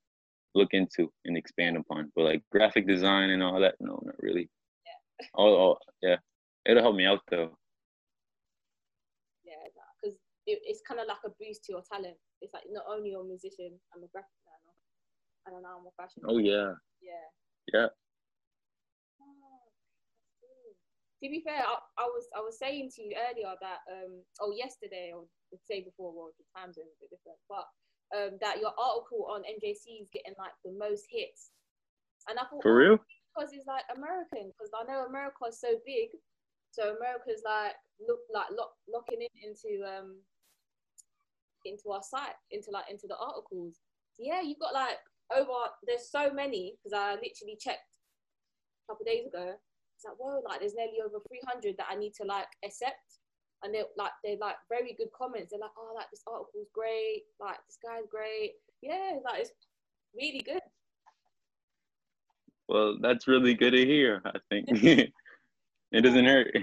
look 0.59 0.75
into 0.75 1.11
and 1.25 1.37
expand 1.37 1.77
upon. 1.77 2.11
But 2.15 2.25
like 2.25 2.43
graphic 2.51 2.87
design 2.87 3.31
and 3.31 3.43
all 3.43 3.61
that, 3.61 3.77
no, 3.81 4.01
not 4.05 4.19
really. 4.21 4.51
Yeah. 4.85 5.27
Oh, 5.37 5.55
oh 5.55 5.77
yeah, 6.03 6.17
it'll 6.67 6.83
help 6.83 6.97
me 6.97 7.07
out 7.07 7.23
though. 7.31 7.57
yeah, 9.47 9.63
because 9.97 10.17
it, 10.47 10.61
it's 10.65 10.83
kind 10.87 11.01
of 11.01 11.07
like 11.07 11.23
a 11.25 11.33
boost 11.41 11.65
to 11.65 11.73
your 11.73 11.85
talent. 11.87 12.17
It's 12.41 12.53
like 12.53 12.67
not 12.71 12.85
only 12.91 13.11
you're 13.11 13.25
a 13.25 13.29
musician, 13.29 13.79
I'm 13.95 14.05
a 14.05 14.11
graphic 14.13 14.35
designer, 14.45 14.75
and 15.47 15.53
then 15.57 15.65
I'm 15.65 15.87
a 15.89 15.95
fashion. 15.97 16.23
Oh 16.29 16.39
yeah, 16.39 16.77
Yeah. 17.01 17.29
Yeah. 17.73 17.89
Oh, 19.21 19.65
cool. 20.43 20.75
To 21.23 21.27
be 21.31 21.43
fair, 21.43 21.63
I, 21.65 21.75
I 21.99 22.07
was 22.11 22.25
I 22.37 22.41
was 22.41 22.59
saying 22.59 22.91
to 22.97 23.03
you 23.03 23.17
earlier 23.17 23.55
that 23.61 23.81
um 23.89 24.23
oh 24.41 24.53
yesterday 24.53 25.11
or 25.15 25.25
the 25.51 25.59
day 25.69 25.81
before, 25.81 26.13
well 26.13 26.31
the 26.37 26.47
times 26.53 26.77
are 26.79 26.87
a 26.87 26.99
bit 27.01 27.11
different, 27.11 27.41
but 27.49 27.67
um 28.17 28.39
that 28.41 28.61
your 28.61 28.73
article 28.79 29.29
on 29.29 29.43
MJC 29.43 30.01
is 30.01 30.09
getting 30.13 30.35
like 30.39 30.53
the 30.65 30.73
most 30.73 31.05
hits, 31.11 31.51
and 32.29 32.39
I 32.39 32.45
thought 32.49 32.63
for 32.63 32.73
oh, 32.73 32.81
real. 32.81 32.99
because 33.35 33.53
it's 33.53 33.67
like 33.67 33.85
American 33.95 34.53
because 34.53 34.73
I 34.73 34.85
know 34.89 35.05
America 35.05 35.49
is 35.49 35.61
so 35.61 35.77
big, 35.85 36.11
so 36.71 36.97
America's 36.97 37.43
like 37.45 37.77
look 38.01 38.21
like 38.33 38.49
lock, 38.57 38.73
locking 38.89 39.21
in 39.21 39.35
into 39.43 39.85
um 39.85 40.21
into 41.65 41.91
our 41.91 42.03
site 42.03 42.39
into 42.51 42.71
like 42.71 42.89
into 42.91 43.07
the 43.07 43.17
articles. 43.17 43.81
Yeah, 44.19 44.41
you've 44.41 44.59
got 44.59 44.75
like 44.75 44.99
over 45.35 45.73
there's 45.87 46.11
so 46.11 46.33
many 46.33 46.75
because 46.79 46.97
I 46.97 47.15
literally 47.15 47.59
checked 47.61 47.85
a 48.89 48.93
couple 48.93 49.05
of 49.05 49.13
days 49.13 49.27
ago. 49.27 49.55
It's 49.97 50.05
like 50.05 50.17
whoa, 50.17 50.41
like 50.47 50.61
there's 50.61 50.77
nearly 50.77 51.03
over 51.05 51.19
300 51.29 51.77
that 51.77 51.91
I 51.91 51.97
need 51.97 52.15
to 52.23 52.25
like 52.25 52.49
accept, 52.65 53.21
and 53.63 53.75
they're 53.75 53.85
like 53.97 54.13
they're 54.25 54.37
like 54.41 54.57
very 54.69 54.95
good 54.95 55.09
comments. 55.17 55.51
They're 55.51 55.61
like 55.61 55.71
oh 55.79 55.93
like 55.95 56.11
this 56.11 56.23
article's 56.27 56.69
great, 56.75 57.23
like 57.41 57.59
this 57.67 57.79
guy's 57.83 58.07
great. 58.11 58.53
Yeah, 58.83 59.19
like 59.25 59.41
it's 59.43 59.53
really 60.17 60.43
good. 60.45 60.61
Well, 62.69 62.99
that's 63.01 63.27
really 63.27 63.55
good 63.55 63.71
to 63.71 63.85
hear. 63.85 64.21
I 64.25 64.39
think 64.51 64.67
it 65.93 66.01
doesn't 66.03 66.25
hurt. 66.25 66.55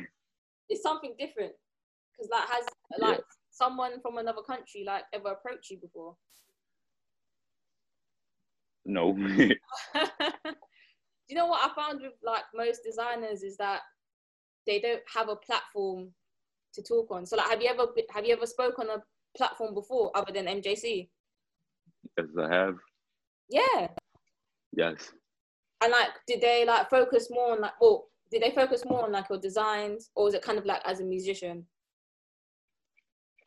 it's 0.70 0.84
something 0.84 1.16
different 1.20 1.54
because 2.12 2.30
like 2.32 2.48
has 2.50 2.66
like 3.00 3.22
someone 3.51 4.01
from 4.01 4.18
another 4.18 4.42
country 4.42 4.84
like 4.86 5.03
ever 5.14 5.29
approached 5.29 5.70
you 5.72 5.77
before 5.77 6.16
No. 8.86 9.14
do 9.14 9.55
you 11.29 11.36
know 11.36 11.48
what 11.48 11.70
i 11.70 11.74
found 11.74 12.01
with 12.01 12.14
like 12.24 12.44
most 12.53 12.81
designers 12.84 13.44
is 13.44 13.58
that 13.58 13.81
they 14.68 14.79
don't 14.79 15.01
have 15.14 15.29
a 15.29 15.36
platform 15.36 16.10
to 16.75 16.83
talk 16.83 17.07
on 17.11 17.25
so 17.25 17.35
like 17.35 17.50
have 17.50 17.61
you 17.61 17.70
ever 17.70 17.88
have 18.11 18.25
you 18.25 18.33
ever 18.33 18.46
spoke 18.46 18.77
on 18.79 18.90
a 18.90 19.01
platform 19.38 19.74
before 19.74 20.11
other 20.16 20.31
than 20.31 20.46
mjc 20.46 21.09
yes, 22.18 22.27
I 22.40 22.53
have. 22.53 22.75
yeah 23.50 23.88
Yes. 24.74 25.11
and 25.81 25.92
like 25.92 26.09
did 26.27 26.42
they 26.42 26.66
like 26.66 26.90
focus 26.90 27.29
more 27.29 27.53
on 27.53 27.61
like 27.61 27.79
well 27.81 28.05
did 28.31 28.42
they 28.42 28.51
focus 28.51 28.83
more 28.85 29.03
on 29.05 29.11
like 29.11 29.29
your 29.29 29.40
designs 29.40 30.09
or 30.16 30.25
was 30.25 30.33
it 30.33 30.42
kind 30.42 30.57
of 30.57 30.66
like 30.66 30.81
as 30.85 31.00
a 31.00 31.03
musician 31.03 31.66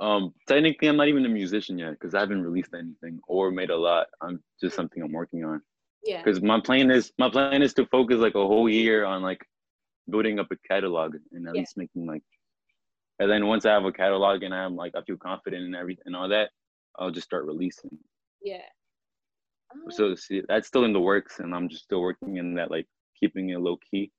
Um, 0.00 0.32
technically, 0.46 0.86
I'm 0.88 0.96
not 0.96 1.08
even 1.08 1.26
a 1.26 1.28
musician 1.28 1.76
yet 1.76 1.90
because 1.90 2.14
I 2.14 2.20
haven't 2.20 2.44
released 2.44 2.72
anything 2.72 3.18
or 3.26 3.50
made 3.50 3.70
a 3.70 3.76
lot. 3.76 4.06
I'm 4.20 4.40
just 4.62 4.76
something 4.76 5.02
I'm 5.02 5.12
working 5.12 5.44
on. 5.44 5.60
yeah 6.04 6.22
Because 6.22 6.40
my 6.40 6.60
plan 6.60 6.90
is 6.92 7.12
my 7.18 7.28
plan 7.28 7.62
is 7.62 7.74
to 7.74 7.86
focus 7.86 8.18
like 8.18 8.36
a 8.36 8.46
whole 8.46 8.68
year 8.68 9.04
on 9.04 9.22
like 9.22 9.42
building 10.08 10.38
up 10.38 10.46
a 10.52 10.56
catalog 10.70 11.16
and 11.32 11.48
at 11.48 11.54
Yeah. 11.54 11.60
least 11.62 11.76
making 11.76 12.06
like, 12.06 12.22
and 13.18 13.30
then 13.30 13.46
once 13.46 13.66
I 13.66 13.72
have 13.72 13.84
a 13.84 13.92
catalog 13.92 14.42
and 14.42 14.54
I'm 14.54 14.76
like 14.76 14.94
I 14.96 15.02
feel 15.02 15.16
confident 15.16 15.64
in 15.64 15.74
everything 15.74 16.04
and 16.06 16.16
all 16.16 16.28
that, 16.28 16.50
I'll 16.98 17.10
just 17.10 17.26
start 17.26 17.46
releasing. 17.46 17.98
yeah 18.42 18.62
Oh, 19.74 19.90
So 19.90 20.14
see, 20.14 20.42
that's 20.48 20.66
still 20.68 20.84
in 20.84 20.92
the 20.92 21.00
works, 21.00 21.40
and 21.40 21.54
I'm 21.54 21.68
just 21.68 21.84
still 21.84 22.00
working 22.00 22.36
in 22.36 22.54
that 22.54 22.70
like 22.70 22.86
keeping 23.18 23.50
it 23.50 23.60
low 23.60 23.76
key. 23.90 24.10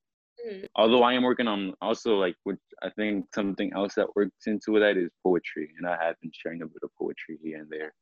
mm, 0.45 0.67
although 0.75 1.03
I 1.03 1.13
am 1.13 1.23
working 1.23 1.47
on 1.47 1.73
also 1.81 2.15
like 2.17 2.35
which 2.43 2.59
I 2.83 2.89
think 2.91 3.27
something 3.33 3.71
else 3.73 3.95
that 3.95 4.15
works 4.15 4.47
into 4.47 4.79
that 4.79 4.97
is 4.97 5.11
poetry, 5.23 5.73
and 5.77 5.87
I 5.87 5.97
have 6.03 6.19
been 6.21 6.31
sharing 6.33 6.61
a 6.61 6.67
bit 6.67 6.83
of 6.83 6.91
poetry 6.97 7.39
here 7.43 7.59
and 7.59 7.69
there, 7.69 7.93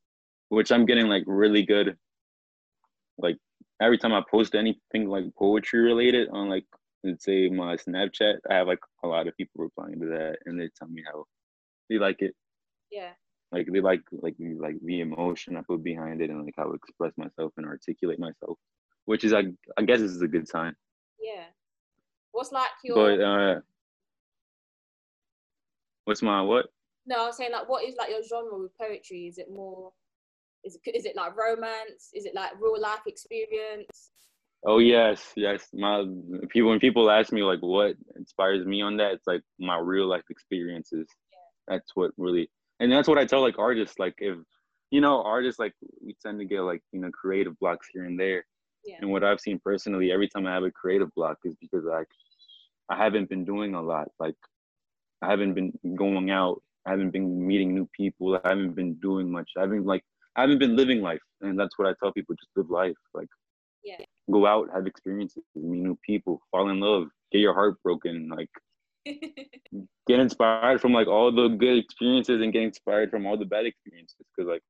which 0.50 0.72
I'm 0.72 0.86
getting 0.86 1.08
like 1.08 1.24
really 1.28 1.64
good. 1.64 1.98
Like 3.18 3.38
every 3.82 3.98
time 3.98 4.14
I 4.14 4.24
post 4.30 4.56
anything 4.56 5.08
like 5.10 5.26
poetry 5.38 5.82
related 5.82 6.30
on 6.32 6.50
like 6.50 6.66
let's 7.04 7.24
say 7.26 7.50
my 7.50 7.76
Snapchat, 7.76 8.38
I 8.50 8.56
have 8.56 8.68
like 8.68 8.80
a 9.04 9.08
lot 9.08 9.28
of 9.28 9.38
people 9.38 9.64
replying 9.64 10.00
to 10.00 10.08
that, 10.08 10.38
and 10.46 10.60
they 10.60 10.70
tell 10.78 10.88
me 10.88 11.04
how 11.06 11.26
they 11.90 11.98
like 11.98 12.22
it. 12.22 12.34
yeah 12.92 13.12
Like 13.52 13.68
they 13.72 13.80
like 13.82 14.02
like 14.12 14.36
like 14.40 14.76
the 14.84 15.02
emotion 15.02 15.58
I 15.58 15.62
put 15.62 15.84
behind 15.84 16.22
it, 16.22 16.30
and 16.30 16.44
like 16.44 16.56
how 16.58 16.72
I 16.72 16.76
express 16.76 17.14
myself 17.18 17.54
and 17.58 17.66
articulate 17.66 18.20
myself, 18.20 18.58
which 19.06 19.24
is 19.24 19.34
I 19.34 19.44
I 19.78 19.84
guess 19.84 20.00
this 20.00 20.12
is 20.12 20.22
a 20.22 20.28
good 20.28 20.48
sign. 20.48 20.76
yeah 21.20 21.46
what's 22.32 22.52
like 22.52 22.70
your 22.84 22.96
But 22.96 23.22
uh, 23.24 23.60
what's 26.06 26.22
my 26.22 26.42
what? 26.42 26.68
No, 27.06 27.24
I 27.24 27.26
was 27.28 27.38
saying 27.38 27.52
like, 27.54 27.70
what 27.70 27.86
is 27.86 27.96
like 27.98 28.10
your 28.10 28.22
genre 28.22 28.60
with 28.60 28.78
poetry? 28.78 29.28
Is 29.28 29.38
it 29.38 29.48
more? 29.52 29.92
Is 30.64 30.78
it 30.84 30.96
is 30.96 31.06
it 31.06 31.16
like 31.16 31.38
romance? 31.38 32.12
Is 32.14 32.26
it 32.26 32.36
like 32.36 32.52
real 32.60 32.80
life 32.80 33.00
experience? 33.08 34.12
Oh 34.68 34.80
yes, 34.80 35.32
yes. 35.38 35.70
My 35.74 36.06
people 36.50 36.70
when 36.70 36.80
people 36.80 37.10
ask 37.10 37.32
me 37.32 37.42
like 37.42 37.62
what 37.62 37.96
inspires 38.18 38.66
me 38.66 38.82
on 38.82 38.98
that, 38.98 39.14
it's 39.14 39.26
like 39.26 39.42
my 39.60 39.80
real 39.80 40.08
life 40.08 40.26
experiences. 40.30 41.08
That's 41.70 41.96
what 41.96 42.12
really, 42.18 42.50
and 42.82 42.92
that's 42.92 43.08
what 43.08 43.18
I 43.18 43.26
tell 43.26 43.42
like 43.42 43.58
artists. 43.58 43.98
Like 43.98 44.16
if 44.18 44.38
you 44.92 45.00
know 45.00 45.24
artists, 45.24 45.58
like 45.58 45.74
we 46.06 46.18
tend 46.22 46.40
to 46.40 46.46
get 46.46 46.62
like 46.64 46.82
you 46.92 47.00
know 47.00 47.10
creative 47.12 47.58
blocks 47.60 47.88
here 47.94 48.04
and 48.04 48.20
there. 48.20 48.46
Yeah. 48.84 48.98
And 49.02 49.10
what 49.10 49.24
I've 49.24 49.40
seen 49.40 49.58
personally, 49.64 50.12
every 50.12 50.28
time 50.28 50.46
I 50.46 50.54
have 50.54 50.64
a 50.64 50.72
creative 50.72 51.14
block, 51.16 51.38
is 51.46 51.56
because 51.62 51.86
like 51.86 52.08
I 52.90 52.98
haven't 52.98 53.30
been 53.30 53.46
doing 53.46 53.74
a 53.74 53.82
lot. 53.82 54.10
Like 54.20 54.36
I 55.22 55.30
haven't 55.30 55.54
been 55.54 55.72
going 55.96 56.30
out. 56.30 56.62
I 56.86 56.92
haven't 56.92 57.12
been 57.12 57.48
meeting 57.48 57.74
new 57.74 57.88
people. 57.96 58.36
I 58.44 58.50
haven't 58.50 58.74
been 58.76 58.96
doing 58.96 59.32
much. 59.32 59.50
I 59.58 59.62
haven't 59.62 59.86
like 59.86 60.04
I 60.36 60.42
haven't 60.42 60.60
been 60.60 60.76
living 60.76 61.02
life, 61.02 61.24
and 61.40 61.58
that's 61.58 61.80
what 61.80 61.88
I 61.88 61.94
tell 62.02 62.12
people: 62.12 62.36
just 62.36 62.52
live 62.58 62.70
life. 62.70 62.98
Like 63.14 63.30
Yeah. 63.84 64.04
Go 64.32 64.46
out, 64.46 64.70
have 64.74 64.88
experiences, 64.88 65.44
meet 65.56 65.82
new 65.82 65.98
people, 66.06 66.42
fall 66.52 66.70
in 66.70 66.80
love, 66.80 67.08
get 67.32 67.40
your 67.40 67.54
heart 67.54 67.82
broken, 67.84 68.30
like 68.30 68.50
get 70.08 70.20
inspired 70.20 70.82
from 70.82 70.94
like 70.94 71.08
all 71.08 71.32
the 71.32 71.50
good 71.50 71.78
experiences 71.78 72.42
and 72.42 72.54
get 72.54 72.64
inspired 72.64 73.10
from 73.10 73.26
all 73.26 73.38
the 73.38 73.46
bad 73.46 73.66
experiences. 73.66 74.26
Because 74.36 74.50
like, 74.50 74.62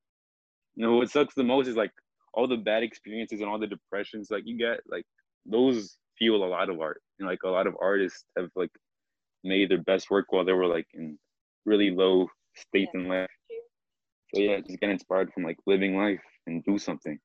you 0.75 0.85
know, 0.85 0.95
what 0.97 1.09
sucks 1.09 1.33
the 1.35 1.43
most 1.43 1.67
is 1.67 1.75
like 1.75 1.91
all 2.33 2.47
the 2.47 2.57
bad 2.57 2.83
experiences 2.83 3.39
and 3.39 3.49
all 3.49 3.59
the 3.59 3.67
depressions 3.67 4.29
like 4.29 4.43
you 4.45 4.57
get, 4.57 4.79
like 4.87 5.05
those 5.45 5.97
fuel 6.17 6.43
a 6.43 6.47
lot 6.47 6.69
of 6.69 6.79
art. 6.79 7.01
And 7.19 7.27
like 7.27 7.43
a 7.43 7.49
lot 7.49 7.67
of 7.67 7.75
artists 7.81 8.25
have 8.37 8.49
like 8.55 8.71
made 9.43 9.69
their 9.69 9.81
best 9.83 10.09
work 10.09 10.25
while 10.29 10.45
they 10.45 10.53
were 10.53 10.67
like 10.67 10.87
in 10.93 11.17
really 11.65 11.91
low 11.91 12.27
states 12.55 12.91
in 12.93 13.07
life. 13.07 13.29
So 14.33 14.41
yeah, 14.41 14.59
just 14.59 14.79
get 14.79 14.89
inspired 14.89 15.31
from 15.33 15.43
like 15.43 15.57
living 15.65 15.97
life 15.97 16.21
and 16.45 16.63
do 16.63 16.77
something. 16.77 17.17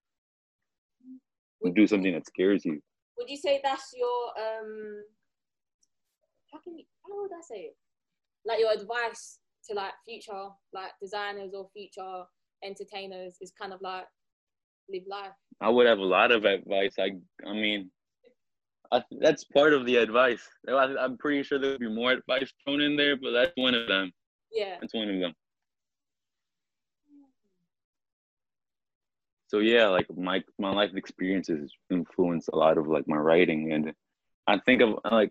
Would, 1.63 1.75
Do 1.75 1.87
something 1.87 2.13
that 2.13 2.27
scares 2.27 2.65
you. 2.65 2.81
would 3.19 3.29
you 3.29 3.37
say 3.37 3.61
that's 3.63 3.93
your 3.95 4.09
um? 4.39 5.03
How 6.53 6.59
can 6.61 6.77
you? 6.77 6.85
How 7.07 7.21
would 7.23 7.31
I 7.33 7.41
say 7.43 7.61
it? 7.63 7.77
Like 8.45 8.61
your 8.61 8.73
advice 8.73 9.39
to 9.69 9.75
like 9.75 9.93
future 10.07 10.49
like 10.73 10.91
designers 11.01 11.53
or 11.55 11.69
future 11.73 12.25
entertainers 12.65 13.37
is 13.41 13.53
kind 13.61 13.73
of 13.73 13.81
like 13.81 14.05
live 14.91 15.03
life. 15.09 15.33
I 15.61 15.69
would 15.69 15.87
have 15.87 15.99
a 15.99 16.05
lot 16.05 16.33
of 16.33 16.45
advice. 16.45 16.95
I 16.99 17.13
I 17.47 17.53
mean, 17.53 17.91
I, 18.91 19.03
that's 19.21 19.45
part 19.45 19.73
of 19.73 19.87
the 19.87 19.97
advice. 19.97 20.43
I, 20.69 20.95
I'm 21.01 21.17
pretty 21.19 21.43
sure 21.45 21.59
there'll 21.59 21.79
be 21.79 21.89
more 21.89 22.13
advice 22.13 22.53
thrown 22.65 22.81
in 22.81 22.97
there, 22.97 23.17
but 23.17 23.31
that's 23.31 23.53
one 23.57 23.75
of 23.75 23.87
them. 23.89 24.13
Yeah. 24.53 24.77
That's 24.81 24.93
one 24.95 25.09
of 25.09 25.21
them. 25.21 25.33
So 29.53 29.59
yeah, 29.59 29.89
like 29.89 30.07
my 30.17 30.43
my 30.59 30.73
life 30.73 30.93
experiences 30.97 31.71
influence 31.91 32.49
a 32.49 32.57
lot 32.57 32.79
of 32.79 32.87
like 32.89 33.07
my 33.07 33.19
writing, 33.19 33.73
and 33.73 33.93
I 34.47 34.59
think 34.61 34.81
of 34.81 34.99
like 35.11 35.31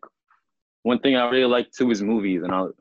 one 0.83 0.99
thing 0.99 1.15
I 1.15 1.27
really 1.31 1.45
like 1.45 1.71
too 1.71 1.89
is 1.89 2.03
movies, 2.03 2.43
and 2.43 2.51
I'll 2.53 2.71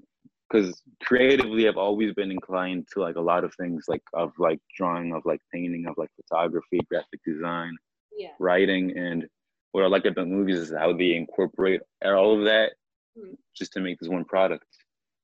because 0.51 0.83
creatively 1.03 1.67
I've 1.67 1.79
always 1.79 2.13
been 2.13 2.31
inclined 2.31 2.89
to 2.93 3.01
like 3.01 3.17
a 3.17 3.23
lot 3.23 3.45
of 3.45 3.55
things 3.55 3.87
like 3.89 4.03
of 4.13 4.33
like 4.39 4.59
drawing, 4.77 5.15
of 5.15 5.23
like 5.25 5.41
painting, 5.51 5.87
of 5.87 5.95
like 5.97 6.11
photography, 6.15 6.81
graphic 6.91 7.21
design, 7.25 7.75
Yeah. 8.15 8.33
writing, 8.39 8.99
and 8.99 9.27
what 9.73 9.83
I 9.83 9.87
like 9.87 10.05
about 10.05 10.29
movies 10.29 10.59
is 10.59 10.75
how 10.77 10.93
they 10.93 11.15
incorporate 11.15 11.81
all 12.05 12.37
of 12.37 12.45
that 12.45 12.75
Mhm. 13.17 13.39
just 13.57 13.73
to 13.73 13.81
make 13.81 13.99
this 13.99 14.11
one 14.11 14.27
product. 14.27 14.67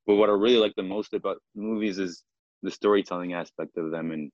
But 0.07 0.15
what 0.15 0.31
I 0.31 0.33
really 0.33 0.63
like 0.65 0.77
the 0.77 0.83
most 0.97 1.13
about 1.13 1.43
movies 1.55 1.99
is 1.99 2.25
the 2.63 2.71
storytelling 2.71 3.35
aspect 3.35 3.77
of 3.77 3.91
them 3.91 4.13
and 4.13 4.33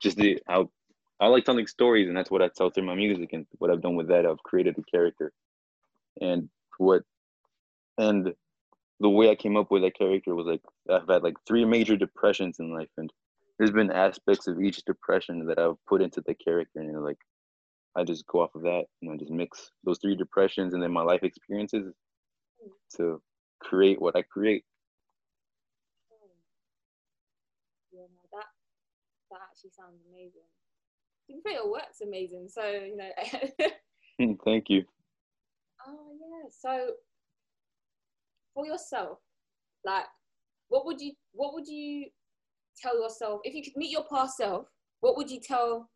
just 0.00 0.16
the 0.16 0.40
how 0.48 0.70
I 1.20 1.28
like 1.28 1.44
telling 1.44 1.66
stories 1.66 2.08
and 2.08 2.16
that's 2.16 2.30
what 2.30 2.42
I 2.42 2.48
tell 2.56 2.70
through 2.70 2.86
my 2.86 2.94
music 2.94 3.30
and 3.32 3.46
what 3.58 3.70
I've 3.70 3.82
done 3.82 3.96
with 3.96 4.08
that 4.08 4.26
I've 4.26 4.42
created 4.42 4.76
a 4.78 4.82
character 4.90 5.32
and 6.20 6.48
what 6.78 7.02
and 7.98 8.32
the 9.00 9.10
way 9.10 9.30
I 9.30 9.34
came 9.34 9.56
up 9.56 9.70
with 9.70 9.82
that 9.82 9.96
character 9.98 10.34
was 10.34 10.46
like 10.46 10.62
I've 10.90 11.08
had 11.08 11.22
like 11.22 11.36
three 11.46 11.64
major 11.64 11.96
depressions 11.96 12.58
in 12.60 12.72
life 12.74 12.90
and 12.96 13.12
there's 13.58 13.72
been 13.72 13.90
aspects 13.92 14.46
of 14.48 14.60
each 14.60 14.84
depression 14.84 15.46
that 15.46 15.58
I've 15.58 15.76
put 15.88 16.02
into 16.02 16.22
the 16.26 16.34
character 16.34 16.80
and 16.80 17.02
like 17.04 17.18
I 17.96 18.04
just 18.04 18.26
go 18.26 18.40
off 18.40 18.54
of 18.54 18.62
that 18.62 18.84
and 19.02 19.12
I 19.12 19.16
just 19.16 19.32
mix 19.32 19.70
those 19.84 19.98
three 19.98 20.16
depressions 20.16 20.74
and 20.74 20.82
then 20.82 20.92
my 20.92 21.02
life 21.02 21.22
experiences 21.24 21.92
to 22.96 23.20
create 23.60 24.00
what 24.00 24.16
I 24.16 24.22
create. 24.22 24.64
Yeah, 27.92 28.02
no, 28.02 28.22
that 28.32 28.46
that 29.30 29.40
actually 29.50 29.70
sounds 29.70 30.00
amazing. 30.10 30.46
To 31.26 31.32
be 31.34 31.40
fair, 31.42 31.62
your 31.62 31.70
work's 31.70 32.00
amazing. 32.00 32.48
So 32.48 32.62
you 32.64 32.96
know. 32.96 33.10
Mm, 34.20 34.36
thank 34.44 34.68
you. 34.68 34.84
oh 35.86 36.12
yeah. 36.20 36.50
So 36.50 36.90
for 38.52 38.66
yourself, 38.66 39.18
like, 39.82 40.04
what 40.68 40.84
would 40.84 41.00
you 41.00 41.12
what 41.32 41.54
would 41.54 41.66
you 41.66 42.06
tell 42.76 43.00
yourself 43.00 43.40
if 43.44 43.54
you 43.54 43.62
could 43.62 43.76
meet 43.76 43.90
your 43.90 44.04
past 44.12 44.36
self? 44.36 44.66
What 45.00 45.16
would 45.16 45.30
you 45.30 45.40
tell 45.40 45.88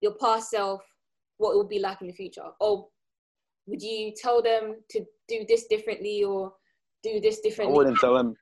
your 0.00 0.14
past 0.14 0.50
self 0.50 0.80
what 1.38 1.54
it 1.54 1.56
would 1.56 1.68
be 1.68 1.80
like 1.80 2.00
in 2.00 2.06
the 2.06 2.12
future? 2.12 2.46
Or 2.60 2.88
would 3.66 3.82
you 3.82 4.12
tell 4.16 4.40
them 4.40 4.76
to 4.90 5.04
do 5.26 5.44
this 5.48 5.66
differently 5.66 6.22
or 6.24 6.52
do 7.02 7.20
this 7.20 7.40
differently? 7.40 7.74
I 7.74 7.76
wouldn't 7.76 7.98
tell 7.98 8.14
them. 8.14 8.36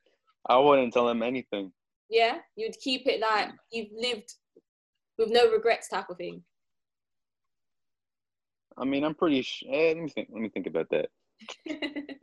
I 0.49 0.59
wouldn't 0.59 0.93
tell 0.93 1.07
them 1.07 1.23
anything. 1.23 1.73
Yeah, 2.09 2.39
you'd 2.57 2.77
keep 2.83 3.07
it 3.07 3.21
like 3.21 3.51
you've 3.73 3.91
lived 3.97 4.33
with 5.19 5.31
no 5.31 5.51
regrets 5.51 5.89
type 5.89 6.09
of 6.11 6.17
thing. 6.17 6.43
I 8.79 8.85
mean 8.85 9.05
I'm 9.05 9.15
pretty 9.15 9.43
sh- 9.43 9.65
eh, 9.69 9.89
let 9.95 9.97
me 10.03 10.09
think 10.11 10.29
let 10.31 10.41
me 10.43 10.49
think 10.51 10.67
about 10.67 10.89
that. 10.91 11.09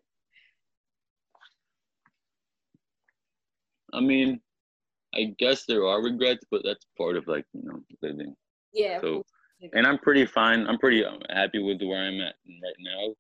I 3.93 3.99
mean 3.99 4.41
I 5.15 5.35
guess 5.37 5.65
there 5.65 5.85
are 5.85 6.01
regrets, 6.01 6.43
but 6.49 6.61
that's 6.65 6.85
part 6.97 7.17
of 7.17 7.27
like, 7.27 7.45
you 7.53 7.61
know, 7.63 7.79
living. 8.01 8.35
yeah. 8.73 8.99
So- 8.99 9.23
And 9.73 9.85
I'm 9.87 9.99
pretty 9.99 10.25
fine. 10.25 10.65
I'm 10.67 10.79
pretty 10.79 11.05
um, 11.05 11.19
happy 11.29 11.59
with 11.59 11.81
where 11.83 12.01
I'm 12.03 12.19
at 12.19 12.35
right 12.63 12.79
now. 12.79 13.13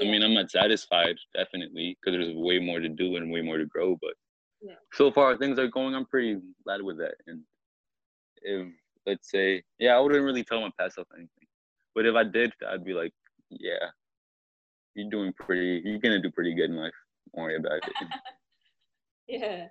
I 0.00 0.04
mean, 0.10 0.22
I'm 0.22 0.34
not 0.34 0.50
satisfied, 0.50 1.16
definitely, 1.34 1.96
because 2.02 2.18
there's 2.18 2.34
way 2.36 2.58
more 2.58 2.80
to 2.80 2.88
do 2.88 3.16
and 3.16 3.32
way 3.32 3.40
more 3.42 3.56
to 3.58 3.64
grow. 3.64 3.96
But 4.02 4.12
Yeah. 4.62 4.74
so 4.92 5.10
far, 5.10 5.36
things 5.36 5.58
are 5.58 5.68
going. 5.68 5.94
I'm 5.94 6.06
pretty 6.06 6.40
glad 6.64 6.82
with 6.82 6.98
that. 6.98 7.14
And 7.26 7.42
if 8.42 8.66
let's 9.06 9.30
say, 9.30 9.62
yeah, 9.78 9.96
I 9.96 10.00
wouldn't 10.00 10.24
really 10.24 10.44
tell 10.44 10.60
my 10.60 10.70
past 10.78 10.96
self 10.96 11.08
anything. 11.14 11.30
But 11.94 12.06
if 12.06 12.14
I 12.14 12.24
did, 12.24 12.52
I'd 12.68 12.84
be 12.84 12.92
like, 12.92 13.12
yeah, 13.50 13.90
you're 14.94 15.10
doing 15.10 15.32
pretty. 15.32 15.82
You're 15.84 15.98
gonna 15.98 16.20
do 16.20 16.30
pretty 16.30 16.54
good 16.54 16.70
in 16.70 16.76
life. 16.76 16.92
Don't 17.34 17.44
worry 17.44 17.56
about 17.56 17.76
it. 17.76 18.08
yeah. 19.28 19.66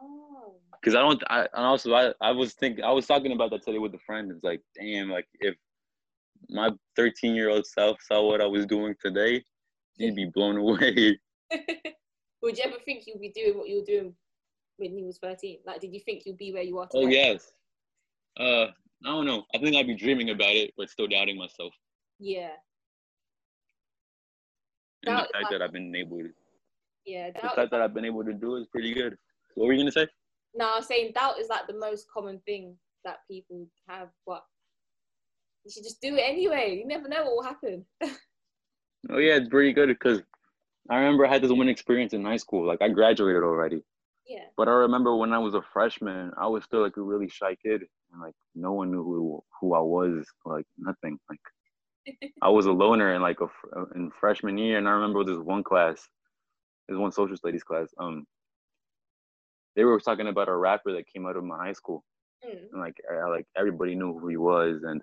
Oh. 0.00 0.54
Because 0.80 0.94
I 0.94 1.00
don't. 1.00 1.22
I 1.28 1.40
and 1.40 1.66
also 1.66 1.92
I 1.94 2.12
I 2.20 2.30
was 2.30 2.54
thinking 2.54 2.84
I 2.84 2.92
was 2.92 3.06
talking 3.06 3.32
about 3.32 3.50
that 3.50 3.64
today 3.64 3.78
with 3.78 3.94
a 3.94 3.98
friend. 4.06 4.30
It's 4.30 4.44
like, 4.44 4.60
damn, 4.78 5.10
like 5.10 5.26
if 5.40 5.56
my 6.48 6.70
13 6.96 7.34
year 7.34 7.50
old 7.50 7.66
self 7.66 7.98
saw 8.02 8.26
what 8.26 8.40
I 8.40 8.46
was 8.46 8.66
doing 8.66 8.94
today, 9.02 9.42
he'd 9.96 10.14
be 10.14 10.26
blown 10.26 10.56
away. 10.56 11.18
Would 12.42 12.56
you 12.58 12.64
ever 12.64 12.76
think 12.84 13.04
you'd 13.06 13.20
be 13.20 13.30
doing 13.30 13.56
what 13.58 13.68
you 13.68 13.80
were 13.80 13.84
doing 13.84 14.14
when 14.76 14.96
you 14.96 15.06
was 15.06 15.18
13? 15.18 15.58
Like, 15.66 15.80
did 15.80 15.92
you 15.92 16.00
think 16.00 16.22
you'd 16.24 16.38
be 16.38 16.52
where 16.52 16.62
you 16.62 16.78
are 16.78 16.86
today? 16.86 17.04
Oh 17.04 17.08
yes. 17.08 17.52
Uh, 18.38 18.66
I 19.04 19.10
don't 19.10 19.26
know. 19.26 19.44
I 19.54 19.58
think 19.58 19.74
I'd 19.76 19.86
be 19.86 19.96
dreaming 19.96 20.30
about 20.30 20.50
it, 20.54 20.72
but 20.76 20.88
still 20.90 21.08
doubting 21.08 21.36
myself. 21.38 21.72
Yeah. 22.20 22.50
And 25.06 25.16
Doubt 25.16 25.28
the 25.32 25.38
fact 25.38 25.50
that 25.52 25.62
I've 25.62 25.72
been 25.72 25.94
able 25.94 26.18
to, 26.18 26.30
Yeah. 27.04 27.30
the 27.30 27.40
Doubt 27.40 27.54
fact 27.56 27.70
that 27.72 27.80
I've 27.80 27.94
been 27.94 28.04
able 28.04 28.24
to 28.24 28.32
do 28.32 28.56
is 28.56 28.66
pretty 28.68 28.92
good. 28.94 29.16
What 29.54 29.66
were 29.66 29.72
you 29.72 29.80
gonna 29.80 29.92
say? 29.92 30.06
no, 30.54 30.72
I'm 30.76 30.82
saying 30.82 31.12
doubt 31.14 31.38
is 31.38 31.48
like 31.48 31.66
the 31.68 31.78
most 31.78 32.06
common 32.12 32.40
thing 32.40 32.76
that 33.04 33.18
people 33.30 33.68
have, 33.88 34.08
but 34.26 34.42
you 35.64 35.70
should 35.70 35.84
just 35.84 36.00
do 36.00 36.14
it 36.16 36.20
anyway. 36.24 36.76
You 36.78 36.86
never 36.86 37.08
know 37.08 37.24
what 37.24 37.32
will 37.36 37.42
happen. 37.42 37.84
Oh 39.10 39.18
yeah, 39.18 39.36
it's 39.36 39.48
pretty 39.48 39.72
good 39.72 39.88
because 39.90 40.22
I 40.90 40.96
remember 40.96 41.26
I 41.26 41.32
had 41.32 41.42
this 41.42 41.52
one 41.52 41.68
experience 41.68 42.12
in 42.14 42.24
high 42.24 42.36
school. 42.38 42.66
Like 42.66 42.82
I 42.82 42.88
graduated 42.88 43.42
already, 43.42 43.82
yeah. 44.26 44.44
but 44.56 44.68
I 44.68 44.72
remember 44.72 45.16
when 45.16 45.32
I 45.32 45.38
was 45.38 45.54
a 45.54 45.62
freshman, 45.72 46.32
I 46.38 46.46
was 46.48 46.64
still 46.64 46.82
like 46.82 46.96
a 46.96 47.02
really 47.02 47.28
shy 47.28 47.56
kid, 47.56 47.82
and 48.12 48.20
like 48.22 48.34
no 48.54 48.72
one 48.72 48.90
knew 48.90 49.02
who 49.02 49.44
who 49.60 49.74
I 49.74 49.80
was. 49.80 50.26
Like 50.44 50.66
nothing. 50.78 51.18
Like 51.28 51.40
I 52.42 52.48
was 52.50 52.66
a 52.66 52.72
loner 52.72 53.14
in 53.14 53.22
like 53.22 53.38
a 53.40 53.48
in 53.94 54.10
freshman 54.20 54.58
year, 54.58 54.78
and 54.78 54.88
I 54.88 54.92
remember 54.92 55.24
this 55.24 55.38
one 55.38 55.62
class, 55.64 56.08
this 56.88 56.98
one 56.98 57.12
social 57.12 57.36
studies 57.36 57.64
class. 57.64 57.88
Um, 57.98 58.26
they 59.76 59.84
were 59.84 60.00
talking 60.00 60.28
about 60.28 60.48
a 60.48 60.56
rapper 60.56 60.92
that 60.94 61.06
came 61.06 61.26
out 61.26 61.36
of 61.36 61.44
my 61.44 61.58
high 61.58 61.72
school, 61.74 62.04
Mm. 62.46 62.70
and 62.72 62.80
like 62.80 62.96
I, 63.10 63.28
like 63.28 63.46
everybody 63.56 63.96
knew 63.96 64.16
who 64.18 64.28
he 64.28 64.36
was, 64.36 64.82
and 64.84 65.02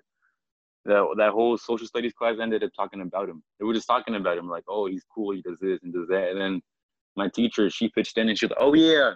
that 0.86 1.14
that 1.18 1.32
whole 1.32 1.56
social 1.58 1.86
studies 1.86 2.12
class 2.12 2.36
ended 2.40 2.64
up 2.64 2.70
talking 2.76 3.00
about 3.00 3.28
him. 3.28 3.42
They 3.58 3.64
were 3.64 3.74
just 3.74 3.86
talking 3.86 4.14
about 4.14 4.38
him, 4.38 4.48
like, 4.48 4.64
oh, 4.68 4.86
he's 4.86 5.04
cool, 5.14 5.32
he 5.32 5.42
does 5.42 5.58
this 5.60 5.80
and 5.82 5.92
does 5.92 6.08
that, 6.08 6.30
and 6.30 6.40
then 6.40 6.62
my 7.16 7.28
teacher 7.28 7.68
she 7.70 7.88
pitched 7.88 8.18
in 8.18 8.28
and 8.28 8.38
she 8.38 8.46
was 8.46 8.50
like, 8.50 8.60
oh 8.60 8.74
yeah, 8.74 9.12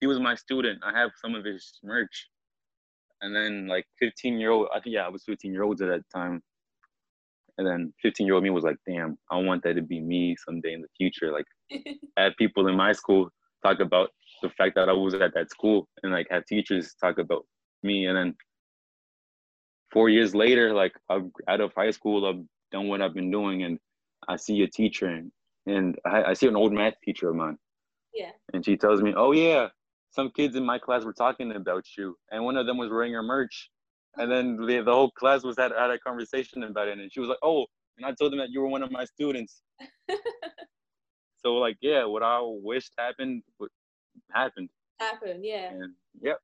he 0.00 0.06
was 0.06 0.20
my 0.20 0.34
student. 0.34 0.80
I 0.84 0.96
have 0.98 1.10
some 1.22 1.34
of 1.34 1.44
his 1.44 1.78
merch. 1.82 2.28
And 3.22 3.34
then 3.34 3.66
like 3.66 3.86
15 4.00 4.38
year 4.38 4.50
old, 4.50 4.68
I 4.74 4.80
think 4.80 4.94
yeah, 4.94 5.06
I 5.06 5.08
was 5.08 5.22
15 5.24 5.52
year 5.52 5.62
olds 5.62 5.80
at 5.80 5.88
that 5.88 6.02
time. 6.14 6.42
And 7.58 7.66
then 7.66 7.94
15 8.02 8.26
year 8.26 8.34
old 8.34 8.44
me 8.44 8.50
was 8.50 8.64
like, 8.64 8.76
damn, 8.86 9.16
I 9.30 9.38
want 9.38 9.62
that 9.62 9.74
to 9.74 9.82
be 9.82 10.00
me 10.00 10.36
someday 10.44 10.74
in 10.74 10.82
the 10.82 10.88
future. 10.98 11.32
Like 11.32 11.46
I 12.18 12.24
had 12.24 12.36
people 12.36 12.66
in 12.66 12.76
my 12.76 12.92
school 12.92 13.30
talk 13.64 13.80
about 13.80 14.10
the 14.42 14.50
fact 14.50 14.74
that 14.74 14.88
I 14.88 14.92
was 14.92 15.14
at 15.14 15.32
that 15.34 15.50
school 15.50 15.88
and 16.02 16.12
like 16.12 16.26
have 16.30 16.44
teachers 16.44 16.94
talk 17.00 17.18
about 17.18 17.46
me. 17.82 18.06
And 18.06 18.16
then 18.16 18.34
four 19.92 20.08
years 20.08 20.34
later, 20.34 20.72
like 20.74 20.94
I'm 21.08 21.32
out 21.48 21.60
of 21.60 21.72
high 21.74 21.90
school, 21.90 22.26
I've 22.26 22.44
done 22.72 22.88
what 22.88 23.02
I've 23.02 23.14
been 23.14 23.30
doing 23.30 23.62
and 23.64 23.78
I 24.28 24.36
see 24.36 24.62
a 24.62 24.68
teacher 24.68 25.06
and, 25.06 25.30
and 25.66 25.96
I, 26.04 26.24
I 26.24 26.32
see 26.34 26.48
an 26.48 26.56
old 26.56 26.72
math 26.72 26.94
teacher 27.04 27.30
of 27.30 27.36
mine 27.36 27.58
Yeah. 28.14 28.32
and 28.52 28.64
she 28.64 28.76
tells 28.76 29.02
me, 29.02 29.14
"Oh 29.16 29.32
yeah, 29.32 29.68
some 30.10 30.30
kids 30.30 30.56
in 30.56 30.64
my 30.64 30.78
class 30.78 31.04
were 31.04 31.12
talking 31.12 31.52
about 31.52 31.84
you, 31.96 32.16
and 32.30 32.44
one 32.44 32.56
of 32.56 32.66
them 32.66 32.78
was 32.78 32.90
wearing 32.90 33.12
your 33.12 33.22
merch." 33.22 33.70
And 34.16 34.30
then 34.30 34.56
the, 34.56 34.82
the 34.82 34.92
whole 34.92 35.10
class 35.10 35.44
was 35.44 35.56
had, 35.58 35.72
had 35.72 35.90
a 35.90 35.98
conversation 35.98 36.62
about 36.64 36.88
it, 36.88 36.98
and 36.98 37.12
she 37.12 37.20
was 37.20 37.28
like, 37.28 37.38
"Oh," 37.42 37.66
and 37.96 38.06
I 38.06 38.12
told 38.12 38.32
them 38.32 38.38
that 38.38 38.50
you 38.50 38.60
were 38.60 38.68
one 38.68 38.82
of 38.82 38.90
my 38.90 39.04
students. 39.04 39.62
so 41.38 41.54
like, 41.56 41.76
yeah, 41.80 42.04
what 42.04 42.22
I 42.22 42.40
wished 42.42 42.92
happened 42.98 43.42
happened, 44.32 44.70
Happened, 45.00 45.44
yeah. 45.44 45.70
and 45.70 45.94
yep, 46.20 46.38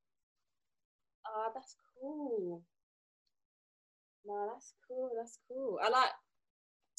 Oh, 1.26 1.50
that's 1.54 1.74
cool. 2.00 2.62
No, 4.26 4.50
that's 4.52 4.74
cool. 4.88 5.10
That's 5.16 5.38
cool. 5.48 5.78
I 5.82 5.88
like 5.88 6.10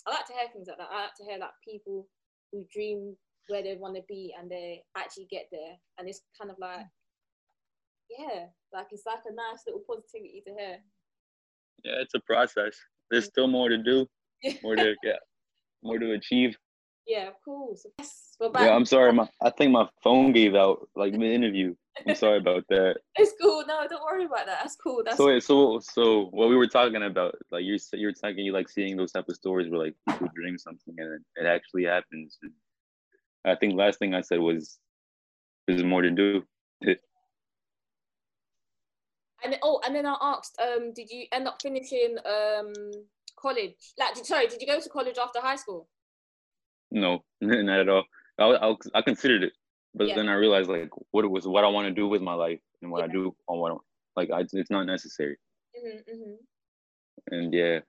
I 0.08 0.12
like 0.12 0.26
to 0.28 0.34
hear 0.34 0.50
things 0.52 0.68
like 0.68 0.78
that. 0.78 0.90
I 0.92 1.04
like 1.04 1.16
to 1.18 1.24
hear 1.24 1.38
like 1.40 1.56
people 1.64 2.08
who 2.52 2.66
dream 2.72 3.16
where 3.48 3.64
they 3.64 3.76
want 3.76 3.96
to 3.96 4.04
be 4.08 4.34
and 4.38 4.50
they 4.50 4.84
actually 4.98 5.28
get 5.30 5.48
there. 5.52 5.76
And 5.98 6.08
it's 6.08 6.22
kind 6.40 6.52
of 6.52 6.58
like, 6.60 6.86
yeah, 8.10 8.46
like 8.74 8.88
it's 8.92 9.04
like 9.06 9.20
a 9.26 9.34
nice 9.34 9.64
little 9.66 9.84
positivity 9.88 10.44
to 10.48 10.54
hear. 10.54 10.78
yeah, 11.84 12.02
it's 12.02 12.14
a 12.14 12.20
process. 12.22 12.76
There's 13.10 13.26
mm. 13.26 13.32
still 13.32 13.48
more 13.48 13.70
to 13.70 13.78
do, 13.78 14.08
more 14.64 14.76
to 14.76 14.96
yeah, 15.04 15.20
more 15.84 16.00
to 16.00 16.12
achieve. 16.14 16.56
Yeah, 17.08 17.28
of 17.28 17.36
course. 17.44 17.86
Yes, 18.00 18.33
yeah, 18.56 18.76
I'm 18.76 18.86
sorry. 18.86 19.14
My, 19.14 19.28
I 19.42 19.50
think 19.50 19.72
my 19.72 19.88
phone 20.04 20.32
gave 20.32 20.56
out 20.56 20.88
like 20.96 21.14
mid 21.14 21.32
interview. 21.32 21.76
I'm 22.08 22.16
sorry 22.16 22.40
about 22.40 22.66
that. 22.70 22.98
It's 23.16 23.34
cool. 23.42 23.64
No, 23.68 23.86
don't 23.90 24.04
worry 24.04 24.26
about 24.26 24.46
that. 24.46 24.60
That's 24.62 24.76
cool. 24.76 25.02
That's 25.04 25.18
so 25.18 25.28
wait, 25.28 25.44
so 25.44 25.80
so 25.80 26.26
what 26.32 26.50
we 26.50 26.56
were 26.56 26.68
talking 26.68 27.04
about, 27.04 27.36
like 27.52 27.64
you're 27.66 27.78
you're 27.94 28.14
talking, 28.14 28.40
you 28.40 28.54
like 28.54 28.70
seeing 28.70 28.98
those 28.98 29.12
type 29.12 29.30
of 29.30 29.36
stories 29.36 29.70
where 29.70 29.80
like 29.80 29.96
people 30.10 30.30
dream 30.36 30.58
something 30.58 30.96
and 30.98 31.24
it 31.36 31.46
actually 31.46 31.86
happens. 31.86 32.38
And 32.42 32.52
I 33.46 33.56
think 33.56 33.76
last 33.76 34.00
thing 34.00 34.14
I 34.14 34.22
said 34.22 34.40
was, 34.40 34.78
"There's 35.68 35.84
more 35.84 36.02
to 36.02 36.12
do." 36.12 36.44
and 39.44 39.58
oh, 39.62 39.82
and 39.86 39.96
then 39.96 40.06
I 40.06 40.16
asked, 40.22 40.60
um, 40.62 40.94
did 40.94 41.10
you 41.10 41.26
end 41.32 41.48
up 41.48 41.62
finishing 41.62 42.18
um 42.26 42.74
college? 43.38 43.76
Like, 44.00 44.16
did, 44.16 44.26
sorry, 44.26 44.48
did 44.48 44.62
you 44.62 44.68
go 44.68 44.80
to 44.80 44.90
college 44.90 45.18
after 45.18 45.40
high 45.40 45.58
school? 45.58 45.88
No, 46.92 47.24
not 47.42 47.80
at 47.82 47.90
all. 47.90 48.04
I, 48.40 48.46
I, 48.46 48.76
I 48.96 49.02
considered 49.02 49.44
it, 49.44 49.54
but 49.94 50.08
yeah. 50.08 50.16
then 50.16 50.30
I 50.30 50.34
realized 50.34 50.70
like 50.70 50.90
what 51.12 51.26
it 51.26 51.30
was, 51.32 51.48
what 51.48 51.64
I 51.64 51.68
want 51.68 51.88
to 51.88 51.94
do 51.94 52.08
with 52.08 52.22
my 52.22 52.34
life, 52.34 52.60
and 52.82 52.92
what 52.92 53.00
yeah. 53.00 53.06
I 53.06 53.08
do 53.08 53.36
on 53.48 53.60
what 53.60 53.78
like 54.16 54.30
I, 54.32 54.42
it's 54.52 54.72
not 54.72 54.86
necessary. 54.86 55.38
Mm-hmm, 55.78 56.16
mm-hmm. 56.16 57.36
And 57.36 57.54
yeah. 57.54 57.80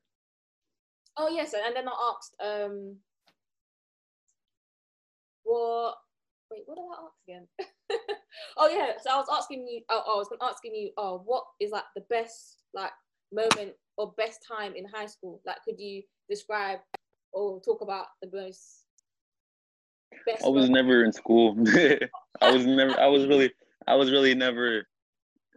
Oh 1.17 1.29
yes, 1.29 1.55
and 1.55 1.77
then 1.77 1.89
I 1.89 2.13
asked, 2.13 2.37
um, 2.45 2.97
what? 5.45 5.97
Wait, 6.51 6.63
what 6.67 6.77
did 6.77 6.83
I 6.83 7.05
ask 7.05 7.15
again? 7.27 7.47
oh 8.57 8.69
yeah, 8.69 8.93
so 9.03 9.11
I 9.11 9.17
was 9.17 9.29
asking 9.33 9.67
you. 9.69 9.83
Oh, 9.89 10.03
I 10.07 10.19
was 10.19 10.29
asking 10.43 10.75
you. 10.75 10.91
Oh, 10.97 11.23
what 11.25 11.45
is 11.61 11.71
like 11.71 11.85
the 11.95 12.03
best 12.11 12.59
like 12.75 12.93
moment 13.33 13.73
or 13.97 14.13
best 14.17 14.41
time 14.47 14.75
in 14.75 14.85
high 14.85 15.07
school? 15.07 15.41
Like, 15.47 15.63
could 15.65 15.79
you 15.79 16.03
describe 16.29 16.81
or 17.33 17.61
talk 17.61 17.81
about 17.81 18.07
the 18.23 18.31
most 18.33 18.84
I 20.45 20.49
was 20.49 20.69
never 20.69 21.05
in 21.05 21.13
school. 21.13 21.57
I 22.41 22.53
was 22.53 22.67
never. 22.67 22.99
I 22.99 23.07
was 23.07 23.27
really. 23.27 23.51
I 23.87 23.95
was 23.97 24.11
really 24.11 24.35
never, 24.35 24.87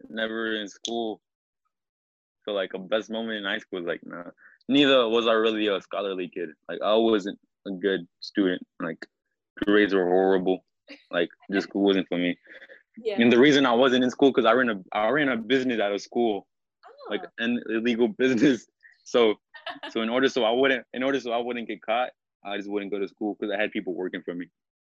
never 0.10 0.56
in 0.56 0.68
school. 0.68 1.22
So 2.46 2.54
like 2.54 2.72
a 2.74 2.80
best 2.80 3.10
moment 3.10 3.40
in 3.40 3.44
high 3.44 3.60
school 3.60 3.80
was 3.80 3.88
like 3.88 4.02
nah. 4.06 4.32
Neither 4.70 5.08
was 5.08 5.28
I 5.28 5.34
really 5.34 5.68
a 5.68 5.82
scholarly 5.82 6.30
kid. 6.30 6.50
Like 6.70 6.80
I 6.84 6.96
wasn't 6.96 7.40
a 7.66 7.72
good 7.72 8.08
student. 8.20 8.66
Like 8.82 9.06
grades 9.66 9.94
were 9.94 10.06
horrible. 10.06 10.66
Like 11.12 11.30
this 11.50 11.64
school 11.64 11.84
wasn't 11.84 12.08
for 12.08 12.18
me. 12.18 12.38
Yeah. 12.98 13.16
And 13.20 13.32
the 13.32 13.40
reason 13.40 13.66
I 13.66 13.74
wasn't 13.74 14.04
in 14.04 14.10
school 14.10 14.32
because 14.32 14.46
I 14.46 14.54
ran 14.54 14.70
a 14.70 14.82
I 14.92 15.10
ran 15.10 15.30
a 15.30 15.38
business 15.38 15.80
out 15.80 15.92
of 15.92 16.02
school, 16.02 16.48
oh. 16.86 17.12
like 17.12 17.22
an 17.38 17.62
illegal 17.70 18.08
business. 18.18 18.68
So, 19.04 19.36
so 19.92 20.02
in 20.02 20.10
order 20.10 20.28
so 20.28 20.44
I 20.44 20.52
wouldn't 20.52 20.86
in 20.94 21.04
order 21.04 21.20
so 21.20 21.32
I 21.32 21.38
wouldn't 21.38 21.68
get 21.68 21.82
caught, 21.82 22.10
I 22.44 22.58
just 22.58 22.70
wouldn't 22.70 22.92
go 22.92 23.00
to 23.00 23.08
school 23.08 23.36
because 23.40 23.54
I 23.54 23.60
had 23.62 23.72
people 23.72 23.94
working 23.94 24.22
for 24.24 24.34
me. 24.34 24.48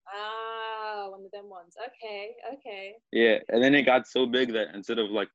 Ah, 0.08 1.10
one 1.10 1.26
of 1.26 1.32
them 1.32 1.50
ones. 1.50 1.76
Okay, 1.88 2.36
okay. 2.54 2.94
Yeah, 3.12 3.40
and 3.50 3.64
then 3.64 3.76
it 3.76 3.84
got 3.84 4.08
so 4.08 4.26
big 4.26 4.54
that 4.54 4.74
instead 4.74 5.00
of 5.00 5.10
like 5.12 5.30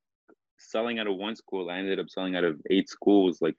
selling 0.57 0.99
out 0.99 1.07
of 1.07 1.15
one 1.15 1.35
school, 1.35 1.69
I 1.69 1.77
ended 1.77 1.99
up 1.99 2.09
selling 2.09 2.35
out 2.35 2.43
of 2.43 2.59
eight 2.69 2.89
schools, 2.89 3.41
like 3.41 3.55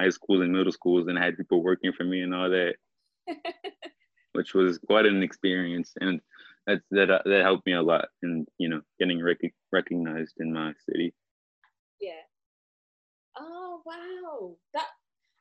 high 0.00 0.10
schools 0.10 0.42
and 0.42 0.52
middle 0.52 0.72
schools, 0.72 1.08
and 1.08 1.18
I 1.18 1.24
had 1.24 1.36
people 1.36 1.62
working 1.62 1.92
for 1.92 2.04
me 2.04 2.22
and 2.22 2.34
all 2.34 2.50
that, 2.50 2.74
which 4.32 4.54
was 4.54 4.78
quite 4.78 5.06
an 5.06 5.22
experience, 5.22 5.92
and 6.00 6.20
that's 6.66 6.84
that 6.90 7.10
uh, 7.10 7.22
that 7.24 7.42
helped 7.42 7.66
me 7.66 7.74
a 7.74 7.82
lot 7.82 8.08
in 8.22 8.46
you 8.58 8.68
know 8.68 8.80
getting 8.98 9.22
rec- 9.22 9.54
recognized 9.72 10.34
in 10.38 10.52
my 10.52 10.72
city. 10.88 11.14
Yeah. 12.00 12.12
Oh 13.38 13.82
wow, 13.84 14.56
that 14.74 14.86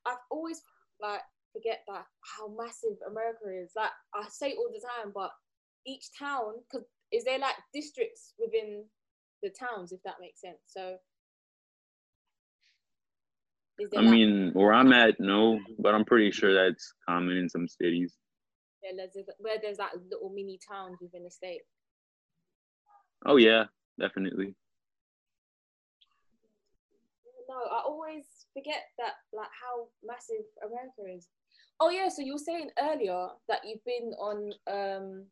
I've 0.06 0.18
always 0.30 0.62
like 1.02 1.22
forget 1.56 1.80
that 1.88 2.06
how 2.22 2.50
massive 2.50 2.98
America 3.10 3.48
is. 3.64 3.72
Like 3.76 3.92
I 4.14 4.28
say 4.30 4.54
all 4.54 4.70
the 4.72 4.84
time, 4.84 5.12
but 5.16 5.32
each 5.86 6.10
town, 6.18 6.56
because 6.70 6.86
is 7.12 7.24
there 7.24 7.40
like 7.40 7.56
districts 7.74 8.34
within 8.38 8.84
the 9.42 9.50
towns, 9.50 9.92
if 9.92 10.02
that 10.04 10.16
makes 10.20 10.42
sense. 10.42 10.60
So. 10.66 10.98
I 13.80 14.02
like, 14.02 14.10
mean, 14.10 14.52
where 14.54 14.72
I'm 14.72 14.94
at, 14.94 15.20
no, 15.20 15.60
but 15.80 15.94
I'm 15.94 16.06
pretty 16.06 16.32
sure 16.32 16.54
that's 16.54 16.94
common 17.08 17.36
in 17.36 17.50
some 17.50 17.68
cities. 17.68 18.16
Yeah, 18.82 18.92
there's, 18.96 19.26
where 19.40 19.58
there's 19.62 19.80
like 19.80 19.92
little 20.10 20.32
mini 20.34 20.60
towns 20.66 20.98
within 21.02 21.24
the 21.24 21.32
state. 21.32 21.62
Oh 23.26 23.36
yeah, 23.36 23.66
definitely. 24.00 24.56
No, 27.50 27.56
I 27.56 27.82
always 27.86 28.26
forget 28.54 28.84
that 28.98 29.14
like 29.34 29.50
how 29.62 29.88
massive 30.06 30.46
America 30.64 31.18
is. 31.18 31.28
Oh 31.80 31.90
yeah, 31.90 32.08
so 32.10 32.22
you 32.22 32.34
were 32.34 32.40
saying 32.40 32.70
earlier 32.80 33.28
that 33.50 33.62
you've 33.66 33.84
been 33.84 34.14
on 34.20 34.52
um 34.72 35.26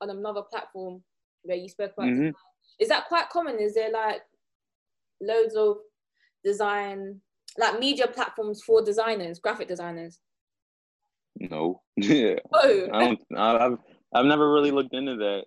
on 0.00 0.10
another 0.10 0.42
platform 0.42 1.02
where 1.42 1.56
you 1.56 1.68
spoke 1.68 1.92
about. 1.96 2.08
Mm-hmm. 2.08 2.30
Is 2.80 2.88
that 2.88 3.08
quite 3.08 3.28
common? 3.28 3.58
Is 3.58 3.74
there 3.74 3.90
like 3.90 4.22
loads 5.20 5.54
of 5.54 5.76
design 6.44 7.20
like 7.58 7.78
media 7.78 8.06
platforms 8.06 8.62
for 8.62 8.82
designers, 8.82 9.38
graphic 9.38 9.68
designers? 9.68 10.18
No. 11.36 11.82
yeah. 11.96 12.36
Oh. 12.52 12.88
I 12.92 13.00
don't. 13.00 13.20
I've 13.36 13.78
I've 14.14 14.26
never 14.26 14.52
really 14.52 14.70
looked 14.70 14.94
into 14.94 15.16
that 15.16 15.44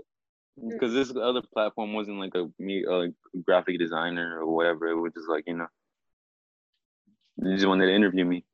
because 0.70 0.92
mm. 0.92 0.96
this 0.96 1.16
other 1.16 1.42
platform 1.54 1.94
wasn't 1.94 2.20
like 2.20 2.34
a 2.36 2.46
me 2.60 2.86
a 2.90 3.08
graphic 3.46 3.80
designer 3.80 4.40
or 4.42 4.54
whatever. 4.54 4.88
It 4.88 4.96
was 4.96 5.14
just 5.14 5.30
like 5.30 5.46
you 5.48 5.58
know, 5.58 5.68
they 7.38 7.56
just 7.56 7.68
wanted 7.68 7.88
to 7.88 7.96
interview 7.96 8.26
me. 8.26 8.46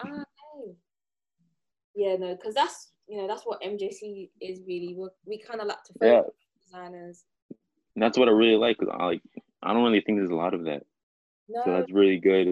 Ah, 0.00 0.24
yeah, 1.94 2.16
no, 2.16 2.34
because 2.34 2.54
that's 2.54 2.92
you 3.06 3.18
know 3.18 3.28
that's 3.28 3.42
what 3.44 3.62
MJC 3.62 4.30
is 4.40 4.60
really. 4.66 4.94
We're, 4.96 5.10
we 5.26 5.38
kind 5.38 5.60
of 5.60 5.68
like 5.68 5.82
to 5.84 5.92
yeah. 6.00 6.22
designers. 6.64 7.24
And 7.94 8.02
That's 8.02 8.18
what 8.18 8.28
I 8.28 8.32
really 8.32 8.56
like. 8.56 8.78
Cause 8.78 8.88
I 8.92 9.04
like 9.04 9.22
I 9.62 9.72
don't 9.72 9.84
really 9.84 10.00
think 10.00 10.18
there's 10.18 10.30
a 10.30 10.34
lot 10.34 10.54
of 10.54 10.64
that. 10.64 10.82
No. 11.48 11.62
So 11.64 11.70
that's 11.70 11.92
really 11.92 12.18
good. 12.18 12.46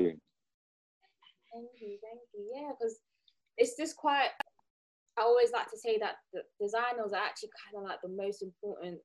Thank 1.52 1.70
you, 1.80 1.98
thank 2.02 2.20
you. 2.34 2.50
Yeah, 2.54 2.72
because 2.78 2.98
it's 3.56 3.76
just 3.76 3.96
quite. 3.96 4.30
I 5.18 5.22
always 5.22 5.52
like 5.52 5.70
to 5.70 5.78
say 5.78 5.98
that 5.98 6.16
the 6.32 6.40
designers 6.58 7.12
are 7.12 7.22
actually 7.22 7.50
kind 7.66 7.84
of 7.84 7.88
like 7.88 8.00
the 8.02 8.08
most 8.08 8.42
important 8.42 8.98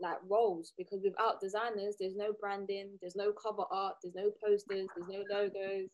like 0.00 0.18
roles 0.28 0.72
because 0.76 1.00
without 1.04 1.40
designers, 1.40 1.94
there's 2.00 2.16
no 2.16 2.32
branding, 2.40 2.90
there's 3.00 3.14
no 3.14 3.32
cover 3.32 3.62
art, 3.70 3.94
there's 4.02 4.16
no 4.16 4.32
posters, 4.42 4.88
there's 4.96 5.08
no 5.08 5.22
logos, 5.30 5.88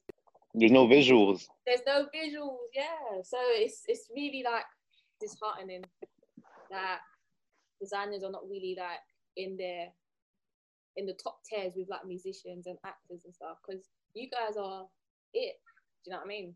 there's 0.54 0.72
no 0.72 0.86
visuals. 0.86 1.46
There's 1.66 1.80
no 1.86 2.06
visuals, 2.14 2.56
yeah. 2.74 3.22
So 3.22 3.38
it's 3.40 3.82
it's 3.86 4.08
really 4.14 4.42
like 4.44 4.64
disheartening 5.20 5.84
that 6.70 6.98
designers 7.80 8.22
are 8.22 8.30
not 8.30 8.48
really 8.48 8.76
like 8.78 9.00
in 9.36 9.56
there 9.56 9.88
in 10.96 11.06
the 11.06 11.14
top 11.22 11.38
tiers 11.48 11.74
with 11.76 11.88
like 11.88 12.04
musicians 12.06 12.66
and 12.66 12.76
actors 12.84 13.22
and 13.24 13.34
stuff 13.34 13.58
because 13.66 13.84
you 14.14 14.28
guys 14.30 14.56
are 14.56 14.86
it. 15.34 15.54
Do 16.04 16.10
you 16.10 16.12
know 16.12 16.18
what 16.18 16.24
I 16.24 16.28
mean? 16.28 16.54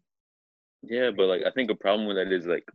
Yeah, 0.83 1.11
but 1.17 1.27
like 1.27 1.43
I 1.47 1.51
think 1.51 1.71
a 1.71 1.75
problem 1.75 2.09
with 2.09 2.17
that 2.17 2.33
is 2.33 2.47
like 2.47 2.69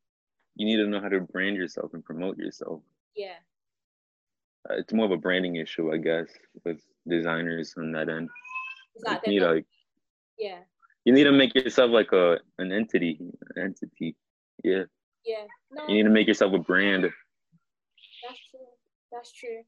you 0.55 0.65
need 0.65 0.77
to 0.77 0.89
know 0.89 1.01
how 1.01 1.09
to 1.09 1.21
brand 1.21 1.55
yourself 1.55 1.93
and 1.93 2.03
promote 2.03 2.37
yourself. 2.37 2.81
Yeah. 3.15 3.39
Uh, 4.69 4.75
it's 4.75 4.93
more 4.93 5.05
of 5.05 5.11
a 5.11 5.17
branding 5.17 5.55
issue, 5.57 5.91
I 5.91 5.97
guess, 5.97 6.27
with 6.65 6.79
designers 7.07 7.73
on 7.77 7.91
that 7.93 8.09
end. 8.09 8.29
Like, 9.05 9.21
you 9.25 9.33
need 9.33 9.45
like 9.45 9.65
yeah 10.39 10.59
you 11.07 11.13
need 11.13 11.23
to 11.23 11.31
make 11.31 11.55
yourself 11.55 11.89
like 11.89 12.11
a 12.11 12.37
an 12.59 12.73
entity, 12.73 13.17
an 13.55 13.63
entity. 13.63 14.13
Yeah. 14.61 14.83
Yeah. 15.23 15.45
No. 15.71 15.83
You 15.87 15.95
need 15.95 16.03
to 16.03 16.09
make 16.09 16.27
yourself 16.27 16.53
a 16.53 16.57
brand. 16.57 17.03
That's 17.03 18.41
true. 18.51 18.67
That's 19.09 19.31
true. 19.31 19.61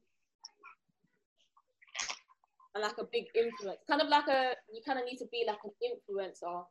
And 2.74 2.82
like 2.84 2.98
a 2.98 3.04
big 3.10 3.24
influence, 3.34 3.80
kind 3.88 4.02
of 4.02 4.08
like 4.08 4.28
a 4.28 4.52
you 4.70 4.82
kind 4.84 4.98
of 4.98 5.06
need 5.06 5.16
to 5.16 5.24
be 5.32 5.44
like 5.46 5.56
an 5.64 5.70
influencer 5.80 6.64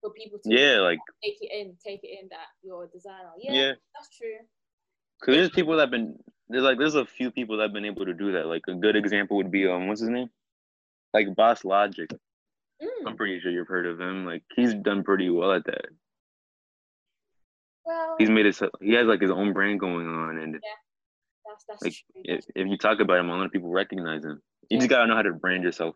for 0.00 0.10
people 0.10 0.40
to 0.42 0.50
yeah 0.52 0.80
like 0.80 0.98
take 1.22 1.36
it 1.40 1.52
in, 1.52 1.76
take 1.86 2.00
it 2.02 2.18
in 2.20 2.28
that 2.30 2.48
you're 2.64 2.82
a 2.82 2.88
designer. 2.88 3.30
Yeah, 3.38 3.52
yeah. 3.52 3.72
that's 3.94 4.08
true. 4.18 4.38
Cause 5.22 5.36
there's 5.36 5.50
people 5.50 5.76
that 5.76 5.82
have 5.82 5.90
been 5.92 6.18
there's 6.48 6.64
like 6.64 6.78
there's 6.78 6.96
a 6.96 7.06
few 7.06 7.30
people 7.30 7.56
that 7.58 7.62
have 7.62 7.72
been 7.72 7.84
able 7.84 8.06
to 8.06 8.12
do 8.12 8.32
that. 8.32 8.48
Like 8.48 8.62
a 8.68 8.74
good 8.74 8.96
example 8.96 9.36
would 9.36 9.52
be 9.52 9.68
um 9.68 9.86
what's 9.86 10.00
his 10.00 10.10
name, 10.10 10.30
like 11.14 11.32
Boss 11.36 11.64
Logic. 11.64 12.10
Mm. 12.82 13.08
I'm 13.08 13.16
pretty 13.16 13.40
sure 13.40 13.50
you've 13.50 13.68
heard 13.68 13.86
of 13.86 14.00
him. 14.00 14.26
Like 14.26 14.42
he's 14.56 14.74
done 14.74 15.04
pretty 15.04 15.30
well 15.30 15.52
at 15.52 15.64
that. 15.66 15.86
Well, 17.84 18.16
he's 18.18 18.30
made 18.30 18.46
it. 18.46 18.54
So, 18.54 18.70
he 18.80 18.92
has 18.94 19.06
like 19.06 19.20
his 19.20 19.30
own 19.30 19.52
brand 19.52 19.80
going 19.80 20.06
on, 20.06 20.38
and 20.38 20.54
yeah, 20.54 20.70
that's 21.46 21.64
that's 21.68 21.82
like 21.82 21.92
true. 21.92 22.22
If, 22.24 22.44
if 22.54 22.68
you 22.68 22.76
talk 22.76 23.00
about 23.00 23.18
him, 23.18 23.30
a 23.30 23.36
lot 23.36 23.46
of 23.46 23.52
people 23.52 23.70
recognize 23.70 24.24
him. 24.24 24.40
You 24.68 24.76
yeah. 24.76 24.78
just 24.78 24.90
gotta 24.90 25.06
know 25.08 25.16
how 25.16 25.22
to 25.22 25.32
brand 25.32 25.64
yourself. 25.64 25.94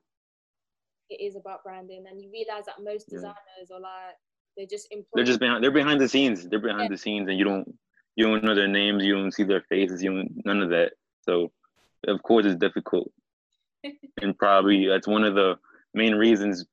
It 1.08 1.22
is 1.22 1.36
about 1.36 1.62
branding, 1.62 2.04
and 2.10 2.20
you 2.20 2.30
realize 2.32 2.64
that 2.66 2.76
most 2.82 3.08
designers 3.08 3.36
yeah. 3.70 3.76
are 3.76 3.80
like 3.80 4.16
they're 4.56 4.66
just 4.66 4.88
employed. 4.90 5.06
They're 5.14 5.24
just 5.24 5.40
behind. 5.40 5.62
They're 5.62 5.70
behind 5.70 6.00
the 6.00 6.08
scenes. 6.08 6.48
They're 6.48 6.58
behind 6.58 6.82
yeah. 6.82 6.88
the 6.88 6.98
scenes, 6.98 7.28
and 7.28 7.38
you 7.38 7.44
don't 7.44 7.68
you 8.16 8.26
don't 8.26 8.42
know 8.42 8.54
their 8.54 8.68
names. 8.68 9.04
You 9.04 9.14
don't 9.14 9.32
see 9.32 9.44
their 9.44 9.62
faces. 9.68 10.02
You 10.02 10.12
don't 10.12 10.30
none 10.44 10.62
of 10.62 10.70
that. 10.70 10.92
So, 11.22 11.52
of 12.06 12.22
course, 12.22 12.46
it's 12.46 12.56
difficult, 12.56 13.10
and 14.20 14.36
probably 14.38 14.88
that's 14.88 15.06
one 15.06 15.24
of 15.24 15.34
the 15.34 15.56
main 15.94 16.14
reasons 16.14 16.66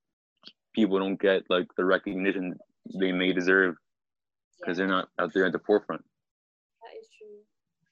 people 0.74 0.98
don't 0.98 1.20
get 1.20 1.44
like 1.50 1.66
the 1.76 1.84
recognition 1.84 2.56
they 3.00 3.12
may 3.12 3.32
deserve. 3.32 3.76
because 4.60 4.76
they're 4.78 4.88
not 4.88 5.08
out 5.20 5.32
there 5.34 5.46
at 5.46 5.52
the 5.52 5.58
forefront. 5.60 6.02
That 6.82 6.94
is 7.00 7.08
true. 7.18 7.40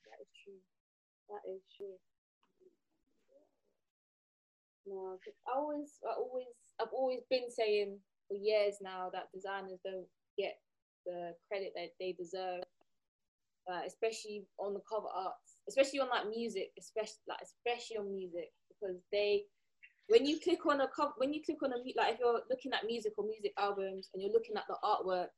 That 0.08 0.18
is 0.22 0.30
true. 0.44 0.60
That 1.30 1.44
is 1.52 1.62
true. 1.76 1.96
No, 4.86 5.18
I 5.48 5.58
always, 5.58 5.98
I 6.04 6.14
always, 6.18 6.46
I've 6.80 6.92
always 6.92 7.20
been 7.30 7.50
saying 7.50 7.98
for 8.28 8.36
years 8.36 8.76
now 8.82 9.10
that 9.12 9.28
designers 9.34 9.78
don't 9.84 10.06
get 10.38 10.56
the 11.06 11.34
credit 11.48 11.72
that 11.76 11.90
they 12.00 12.12
deserve, 12.18 12.62
uh, 13.70 13.82
especially 13.86 14.44
on 14.58 14.74
the 14.74 14.80
cover 14.88 15.08
arts, 15.14 15.58
especially 15.68 16.00
on 16.00 16.08
like 16.08 16.28
music, 16.28 16.70
especially 16.78 17.22
like 17.28 17.38
especially 17.42 17.98
on 17.98 18.12
music 18.12 18.50
because 18.68 18.98
they, 19.12 19.44
when 20.08 20.26
you 20.26 20.38
click 20.40 20.66
on 20.66 20.80
a 20.80 20.88
cover, 20.88 21.12
when 21.16 21.32
you 21.32 21.42
click 21.44 21.62
on 21.62 21.72
a 21.72 21.76
like 21.96 22.14
if 22.14 22.20
you're 22.20 22.40
looking 22.50 22.72
at 22.72 22.86
music 22.86 23.12
or 23.16 23.24
music 23.24 23.52
albums 23.58 24.10
and 24.12 24.22
you're 24.22 24.32
looking 24.32 24.56
at 24.56 24.64
the 24.68 24.76
artwork, 24.84 25.28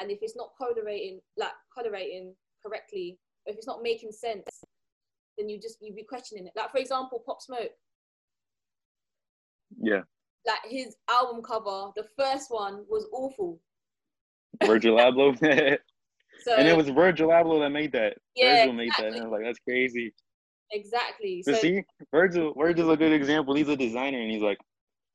and 0.00 0.10
if 0.10 0.18
it's 0.22 0.36
not 0.36 0.50
colorating 0.58 1.20
like 1.36 1.52
colorating 1.74 2.34
correctly, 2.64 3.18
if 3.46 3.56
it's 3.56 3.66
not 3.66 3.82
making 3.82 4.12
sense, 4.12 4.46
then 5.36 5.48
you 5.48 5.60
just 5.60 5.78
you 5.80 5.92
be 5.92 6.02
questioning 6.02 6.46
it. 6.46 6.52
Like 6.56 6.70
for 6.70 6.78
example, 6.78 7.22
Pop 7.24 7.40
Smoke 7.40 7.70
Yeah, 9.80 10.02
like 10.46 10.70
his 10.70 10.96
album 11.08 11.42
cover, 11.42 11.90
the 11.96 12.06
first 12.18 12.50
one 12.50 12.84
was 12.88 13.06
awful. 13.12 13.60
Virgil 14.64 14.96
Abloh, 14.98 15.38
So 16.42 16.56
and 16.56 16.66
it 16.66 16.76
was 16.76 16.88
Virgil 16.88 17.28
Abloh 17.28 17.60
that 17.60 17.70
made 17.70 17.92
that. 17.92 18.16
Yeah, 18.34 18.60
Virgil 18.60 18.72
made 18.72 18.92
that. 18.98 19.08
And 19.08 19.16
I 19.16 19.24
was 19.24 19.32
like, 19.32 19.42
that's 19.44 19.58
crazy. 19.58 20.14
Exactly. 20.72 21.42
So 21.42 21.54
see, 21.54 21.84
Virgil, 22.12 22.54
Virgil's 22.56 22.92
a 22.92 22.96
good 22.96 23.12
example. 23.12 23.54
He's 23.54 23.68
a 23.68 23.76
designer, 23.76 24.20
and 24.20 24.30
he's 24.30 24.42
like 24.42 24.58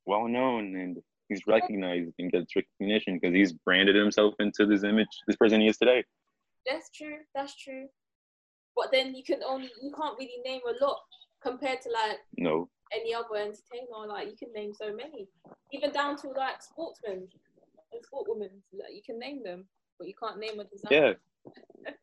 well 0.05 0.27
known, 0.27 0.75
and 0.75 0.97
he's 1.29 1.45
recognized 1.47 2.11
and 2.19 2.31
gets 2.31 2.55
recognition 2.55 3.19
because 3.19 3.33
he's 3.33 3.53
branded 3.53 3.95
himself 3.95 4.35
into 4.39 4.65
this 4.65 4.83
image, 4.83 5.07
this 5.27 5.35
person 5.35 5.61
he 5.61 5.67
is 5.67 5.77
today. 5.77 6.03
that's 6.65 6.89
true. 6.91 7.17
That's 7.33 7.55
true. 7.55 7.87
But 8.75 8.91
then 8.91 9.15
you 9.15 9.23
can 9.23 9.41
only 9.43 9.69
you 9.81 9.91
can't 9.95 10.17
really 10.19 10.41
name 10.43 10.61
a 10.67 10.83
lot 10.83 10.99
compared 11.41 11.81
to 11.81 11.89
like 11.89 12.19
No, 12.37 12.69
any 12.93 13.13
other 13.13 13.35
entertainer. 13.35 14.07
Like 14.07 14.27
you 14.27 14.35
can 14.37 14.51
name 14.53 14.73
so 14.73 14.93
many, 14.93 15.27
even 15.71 15.91
down 15.91 16.17
to 16.17 16.27
like 16.29 16.61
sportsmen 16.61 17.27
and 17.93 18.01
sportwomen. 18.03 18.49
Like 18.73 18.93
you 18.93 19.01
can 19.05 19.17
name 19.17 19.43
them, 19.43 19.65
but 19.97 20.07
you 20.07 20.13
can't 20.21 20.39
name 20.39 20.59
a 20.59 20.65
designer. 20.65 21.07
yeah, 21.07 21.13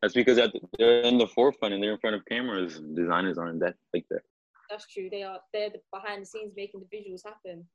that's 0.01 0.13
because 0.13 0.37
they're 0.77 1.01
in 1.01 1.17
the 1.17 1.27
forefront 1.27 1.73
and 1.73 1.83
they're 1.83 1.93
in 1.93 1.99
front 1.99 2.15
of 2.15 2.25
cameras. 2.25 2.79
Designers 2.93 3.37
aren't 3.37 3.59
that 3.59 3.75
like 3.93 4.05
that. 4.09 4.21
That's 4.69 4.87
true. 4.87 5.09
They 5.11 5.23
are 5.23 5.39
they're 5.53 5.69
the 5.69 5.81
behind 5.93 6.23
the 6.23 6.25
scenes 6.25 6.53
making 6.55 6.81
the 6.81 6.97
visuals 6.97 7.23
happen. 7.23 7.65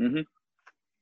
Mhm. 0.00 0.24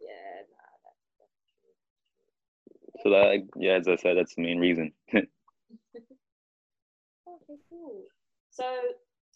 Yeah, 0.00 0.42
nah, 0.50 0.72
that's, 0.84 1.02
that's 1.18 1.38
true. 1.60 3.02
So 3.02 3.10
that, 3.10 3.48
yeah, 3.56 3.78
as 3.78 3.88
I 3.88 3.96
said, 3.96 4.16
that's 4.16 4.34
the 4.34 4.42
main 4.42 4.58
reason. 4.58 4.92
Okay, 7.28 7.58
cool. 7.70 8.02
So, 8.50 8.64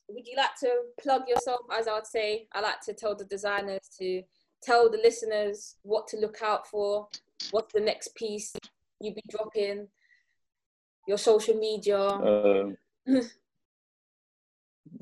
would 0.09 0.27
you 0.27 0.37
like 0.37 0.55
to 0.61 0.69
plug 1.01 1.29
yourself? 1.29 1.61
As 1.73 1.89
I 1.89 1.95
would 1.95 2.07
say, 2.07 2.47
I 2.53 2.61
like 2.61 2.81
to 2.83 2.93
tell 2.93 3.15
the 3.15 3.25
designers 3.25 3.89
to 3.99 4.23
tell 4.62 4.91
the 4.91 4.99
listeners 4.99 5.77
what 5.83 6.07
to 6.09 6.19
look 6.19 6.43
out 6.43 6.67
for, 6.67 7.09
what's 7.51 7.73
the 7.73 7.81
next 7.81 8.15
piece 8.15 8.53
you'd 9.01 9.15
be 9.15 9.23
dropping, 9.31 9.89
your 11.07 11.19
social 11.19 11.55
media. 11.55 11.99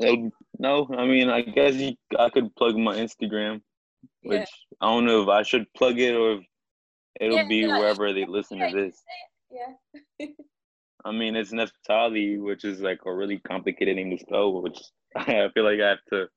Uh, 0.03 0.17
no, 0.59 0.89
I 0.97 1.07
mean, 1.07 1.29
I 1.29 1.43
guess 1.43 1.75
you, 1.75 1.95
I 2.19 2.29
could 2.31 2.55
plug 2.57 2.77
my 2.77 2.97
Instagram, 2.97 3.61
which 4.23 4.41
Yeah. 4.41 4.45
I 4.81 4.87
don't 4.87 5.05
know 5.07 5.23
if 5.23 5.29
I 5.29 5.43
should 5.43 5.73
plug 5.75 5.99
it 6.01 6.15
or 6.15 6.33
if 6.39 6.45
it'll 7.21 7.37
Yeah, 7.37 7.49
be 7.49 7.57
yeah, 7.59 7.79
wherever 7.79 8.13
they 8.13 8.25
listen 8.25 8.59
to 8.59 8.71
this. 8.75 9.03
yeah. 9.51 9.75
I 11.05 11.13
mean, 11.13 11.37
it's 11.37 11.53
Neftali, 11.53 12.41
which 12.43 12.65
is 12.65 12.81
like 12.81 13.01
a 13.05 13.15
really 13.15 13.39
complicated 13.39 13.97
name 13.97 14.11
to 14.11 14.19
spell, 14.19 14.63
which 14.63 14.81
I 15.17 15.49
feel 15.53 15.65
like 15.65 15.81
I 15.81 15.91
have 15.91 16.05
to 16.11 16.29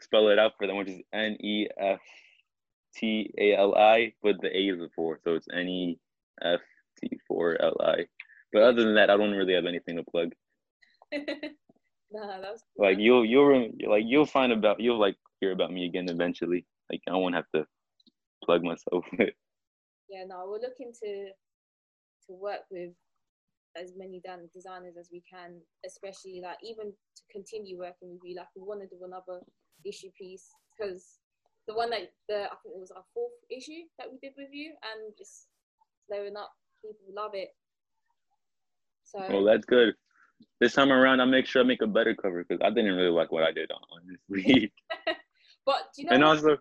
spell 0.00 0.28
it 0.28 0.38
out 0.38 0.52
for 0.58 0.66
them, 0.66 0.76
which 0.76 0.88
is 0.88 1.00
N 1.12 1.36
E 1.40 1.68
F 1.78 2.00
T 2.96 3.30
A 3.38 3.54
L 3.56 3.74
I, 3.76 4.12
but 4.22 4.40
the 4.42 4.48
A 4.54 4.60
is 4.68 4.78
before, 4.78 5.20
so 5.24 5.34
it's 5.36 5.46
N 5.54 5.68
E 5.68 5.98
F 6.42 6.60
T 7.00 7.18
4 7.28 7.62
L 7.62 7.76
I. 7.80 8.06
But 8.52 8.62
other 8.62 8.84
than 8.84 8.94
that, 8.96 9.10
I 9.10 9.16
don't 9.16 9.32
really 9.32 9.54
have 9.54 9.66
anything 9.66 9.96
to 9.96 10.04
plug. 10.04 10.32
nah, 11.12 12.40
that's 12.40 12.62
Like 12.76 12.98
you'll 12.98 13.24
you'll 13.24 13.70
like 13.88 14.04
you'll 14.06 14.26
find 14.26 14.52
about 14.52 14.80
you'll 14.80 15.00
like 15.00 15.16
hear 15.40 15.52
about 15.52 15.72
me 15.72 15.86
again 15.86 16.08
eventually. 16.08 16.66
Like 16.90 17.00
I 17.08 17.16
won't 17.16 17.34
have 17.34 17.50
to 17.54 17.66
plug 18.44 18.62
myself. 18.62 19.04
yeah. 19.18 20.24
No, 20.26 20.46
we're 20.48 20.60
looking 20.60 20.92
to 21.02 21.30
to 22.26 22.32
work 22.32 22.60
with 22.70 22.92
as 23.76 23.94
many 23.96 24.20
designers 24.54 24.96
as 24.98 25.08
we 25.10 25.22
can, 25.30 25.60
especially 25.86 26.40
like 26.42 26.58
even 26.62 26.92
to 26.92 27.22
continue 27.30 27.78
working 27.78 28.12
with 28.12 28.20
you. 28.24 28.36
Like 28.36 28.48
we 28.54 28.62
want 28.62 28.80
to 28.80 28.86
do 28.86 29.04
another 29.04 29.40
issue 29.84 30.10
piece 30.16 30.50
because 30.76 31.18
the 31.66 31.74
one 31.74 31.90
that 31.90 32.12
the 32.28 32.44
I 32.44 32.56
think 32.62 32.76
it 32.76 32.80
was 32.80 32.92
our 32.94 33.04
fourth 33.14 33.32
issue 33.50 33.88
that 33.98 34.08
we 34.10 34.18
did 34.20 34.34
with 34.36 34.50
you, 34.52 34.72
and 34.92 35.14
it's 35.18 35.46
blowing 36.08 36.36
up. 36.36 36.52
People 36.82 37.14
love 37.14 37.32
it. 37.34 37.50
Oh, 39.14 39.24
so 39.26 39.34
well, 39.34 39.44
that's 39.44 39.64
good. 39.64 39.94
This 40.60 40.74
time 40.74 40.92
around, 40.92 41.20
I'll 41.20 41.26
make 41.26 41.46
sure 41.46 41.62
I 41.62 41.64
make 41.64 41.82
a 41.82 41.86
better 41.86 42.14
cover 42.14 42.44
because 42.44 42.60
I 42.64 42.70
didn't 42.70 42.94
really 42.94 43.10
like 43.10 43.32
what 43.32 43.44
I 43.44 43.52
did, 43.52 43.70
honestly. 43.92 44.72
but 45.66 45.92
do 45.94 46.02
you 46.02 46.08
know? 46.08 46.14
and 46.14 46.22
what? 46.22 46.36
also, 46.36 46.58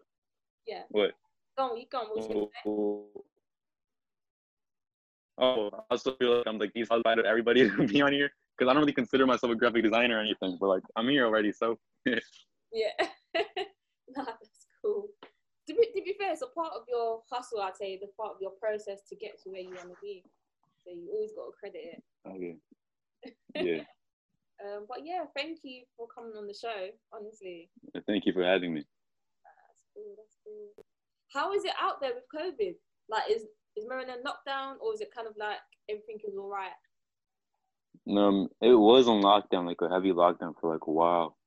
yeah, 0.67 0.83
what? 0.89 1.11
go 1.57 1.71
on, 1.71 1.77
you 1.77 1.85
go 1.91 1.99
on. 1.99 2.05
What 2.07 2.17
was 2.17 2.27
you 2.27 2.33
gonna 2.33 2.45
say? 2.47 2.61
Oh, 2.65 3.07
oh, 5.37 5.69
I 5.73 5.81
also 5.91 6.15
feel 6.15 6.37
like 6.37 6.47
I'm 6.47 6.57
like 6.57 6.73
these 6.73 6.89
outside 6.91 7.19
of 7.19 7.25
everybody 7.25 7.69
to 7.69 7.87
be 7.87 8.01
on 8.01 8.13
here 8.13 8.31
because 8.57 8.69
I 8.69 8.73
don't 8.73 8.81
really 8.81 8.93
consider 8.93 9.25
myself 9.25 9.51
a 9.51 9.55
graphic 9.55 9.83
designer 9.83 10.17
or 10.17 10.21
anything, 10.21 10.57
but 10.59 10.67
like 10.67 10.83
I'm 10.95 11.09
here 11.09 11.25
already, 11.25 11.51
so 11.51 11.77
Yeah. 12.05 12.89
nah, 13.35 14.25
that's 14.25 14.67
cool. 14.83 15.09
To 15.67 15.73
be, 15.73 15.85
to 15.95 16.01
be 16.03 16.15
fair, 16.19 16.33
it's 16.33 16.41
a 16.41 16.47
part 16.47 16.73
of 16.73 16.83
your 16.87 17.21
hustle, 17.29 17.61
I'd 17.61 17.75
say, 17.75 17.97
the 17.97 18.07
part 18.17 18.31
of 18.35 18.41
your 18.41 18.51
process 18.51 19.01
to 19.09 19.15
get 19.15 19.41
to 19.43 19.49
where 19.49 19.61
you 19.61 19.69
want 19.69 19.89
to 19.89 19.95
be. 20.01 20.23
So 20.83 20.91
you 20.91 21.09
always 21.13 21.31
got 21.35 21.45
to 21.45 21.51
credit 21.59 21.81
it. 21.83 22.03
okay. 22.27 22.55
Yeah, 23.55 23.83
Um, 24.61 24.85
but 24.87 24.99
yeah, 25.03 25.23
thank 25.35 25.59
you 25.63 25.83
for 25.97 26.07
coming 26.13 26.33
on 26.37 26.45
the 26.45 26.53
show, 26.53 26.89
honestly. 27.11 27.69
thank 28.05 28.25
you 28.25 28.33
for 28.33 28.43
having 28.43 28.73
me. 28.73 28.81
That's 29.43 29.89
cool, 29.95 30.15
that's 30.17 30.37
cool. 30.45 30.85
How 31.33 31.53
is 31.53 31.65
it 31.65 31.73
out 31.81 31.99
there 31.99 32.11
with 32.13 32.25
COVID? 32.29 32.75
Like, 33.09 33.23
is, 33.29 33.43
is 33.75 33.85
Maryland 33.87 34.21
lockdown 34.25 34.75
or 34.79 34.93
is 34.93 35.01
it 35.01 35.09
kind 35.15 35.27
of 35.27 35.33
like 35.37 35.57
everything 35.89 36.17
is 36.27 36.35
all 36.37 36.49
right? 36.49 36.77
Um, 38.15 38.49
it 38.61 38.73
was 38.73 39.07
on 39.07 39.21
lockdown, 39.23 39.65
like 39.65 39.81
a 39.81 39.89
heavy 39.89 40.11
lockdown 40.11 40.53
for 40.59 40.71
like 40.71 40.85
a 40.87 40.91
while, 40.91 41.37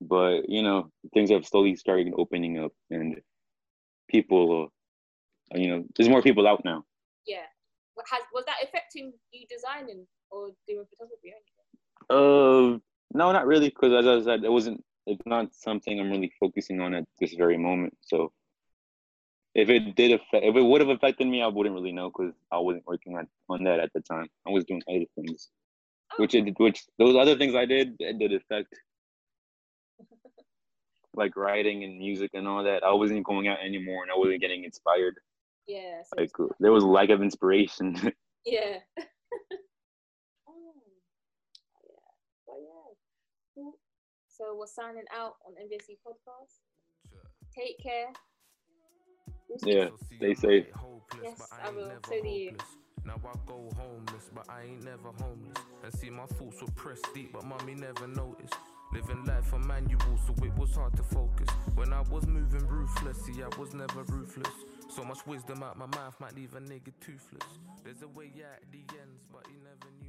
but 0.00 0.48
you 0.48 0.62
know 0.62 0.90
things 1.14 1.30
have 1.30 1.46
slowly 1.46 1.76
started 1.76 2.12
opening 2.16 2.58
up, 2.58 2.72
and 2.90 3.20
people, 4.08 4.70
uh, 5.54 5.58
you 5.58 5.68
know, 5.70 5.84
there's 5.96 6.08
more 6.08 6.22
people 6.22 6.46
out 6.46 6.64
now. 6.64 6.84
Yeah. 7.26 7.46
What 7.96 8.06
Has, 8.10 8.22
was 8.32 8.44
that 8.44 8.56
affecting 8.62 9.12
you 9.32 9.46
designing 9.48 10.06
or 10.30 10.50
doing 10.68 10.84
photography? 10.90 11.32
or 11.32 11.40
anything? 11.40 11.56
Uh, 12.10 12.78
no, 13.14 13.32
not 13.32 13.46
really, 13.46 13.70
because 13.70 13.92
as 14.04 14.06
I 14.06 14.24
said, 14.24 14.44
it 14.44 14.52
wasn't. 14.52 14.84
It's 15.06 15.24
not 15.24 15.54
something 15.54 15.98
I'm 15.98 16.10
really 16.10 16.30
focusing 16.38 16.80
on 16.80 16.92
at 16.92 17.04
this 17.18 17.34
very 17.34 17.56
moment. 17.56 17.96
So, 18.02 18.32
if 19.54 19.70
it 19.70 19.94
did 19.96 20.12
affect, 20.12 20.44
if 20.44 20.56
it 20.56 20.62
would 20.62 20.82
have 20.82 20.90
affected 20.90 21.26
me, 21.26 21.42
I 21.42 21.46
wouldn't 21.46 21.74
really 21.74 21.92
know 21.92 22.10
because 22.10 22.34
I 22.52 22.58
wasn't 22.58 22.86
working 22.86 23.16
on 23.16 23.26
on 23.48 23.64
that 23.64 23.80
at 23.80 23.92
the 23.94 24.00
time. 24.00 24.28
I 24.46 24.50
was 24.50 24.64
doing 24.64 24.82
other 24.88 25.06
things, 25.14 25.48
which 26.18 26.34
it 26.34 26.54
which 26.58 26.84
those 26.98 27.16
other 27.16 27.36
things 27.38 27.54
I 27.54 27.64
did 27.64 27.96
it 27.98 28.18
did 28.18 28.34
affect, 28.34 28.74
like 31.14 31.34
writing 31.34 31.82
and 31.84 31.96
music 31.96 32.32
and 32.34 32.46
all 32.46 32.62
that. 32.64 32.84
I 32.84 32.92
wasn't 32.92 33.24
going 33.24 33.48
out 33.48 33.60
anymore, 33.64 34.02
and 34.02 34.12
I 34.12 34.18
wasn't 34.18 34.42
getting 34.42 34.64
inspired. 34.64 35.14
Yeah. 35.66 36.02
So 36.04 36.20
Like 36.20 36.30
there 36.60 36.72
was 36.72 36.84
a 36.84 36.88
lack 36.88 37.10
of 37.10 37.22
inspiration. 37.22 37.96
Yeah. 38.48 38.78
oh. 40.48 40.72
Yeah. 41.82 42.06
But 42.46 42.58
yeah. 42.62 42.94
Cool. 43.56 43.74
So 44.28 44.54
we're 44.56 44.66
signing 44.66 45.02
out 45.12 45.34
on 45.44 45.54
NBC 45.54 45.98
podcast. 46.06 46.60
Take 47.52 47.76
care. 47.82 48.12
We'll 49.48 49.58
Yeah. 49.64 49.88
Stay 50.16 50.34
safe. 50.34 50.66
Yes, 51.24 51.42
I 51.60 51.70
will. 51.70 51.90
So 52.06 52.22
do 52.22 52.28
you. 52.28 52.56
Now 53.04 53.14
I 53.24 53.36
go 53.46 53.68
homeless, 53.76 54.30
but 54.34 54.48
I 54.48 54.62
ain't 54.62 54.84
never 54.84 55.10
homeless. 55.20 55.58
And 55.82 55.92
see, 55.94 56.10
my 56.10 56.26
thoughts 56.26 56.60
were 56.60 56.70
pressed 56.76 57.06
deep, 57.14 57.32
but 57.32 57.44
mommy 57.44 57.74
never 57.74 58.06
noticed. 58.06 58.54
Living 58.92 59.24
life 59.24 59.52
a 59.52 59.58
manual, 59.60 60.18
so 60.26 60.34
it 60.44 60.56
was 60.56 60.74
hard 60.76 60.96
to 60.96 61.02
focus. 61.02 61.48
When 61.74 61.92
I 61.92 62.02
was 62.02 62.26
moving 62.26 62.66
ruthless, 62.68 63.18
see, 63.24 63.42
I 63.42 63.48
was 63.58 63.74
never 63.74 64.02
ruthless. 64.04 64.54
So 64.88 65.04
much 65.04 65.26
wisdom 65.26 65.62
out 65.62 65.76
my 65.76 65.86
mouth 65.86 66.14
might 66.20 66.34
leave 66.34 66.54
a 66.54 66.60
nigga 66.60 66.92
toothless. 67.00 67.58
There's 67.84 68.02
a 68.02 68.08
way 68.08 68.30
out 68.44 68.60
the 68.70 68.78
ends, 68.78 69.24
but 69.30 69.46
he 69.46 69.54
never 69.58 69.92
knew. 70.00 70.05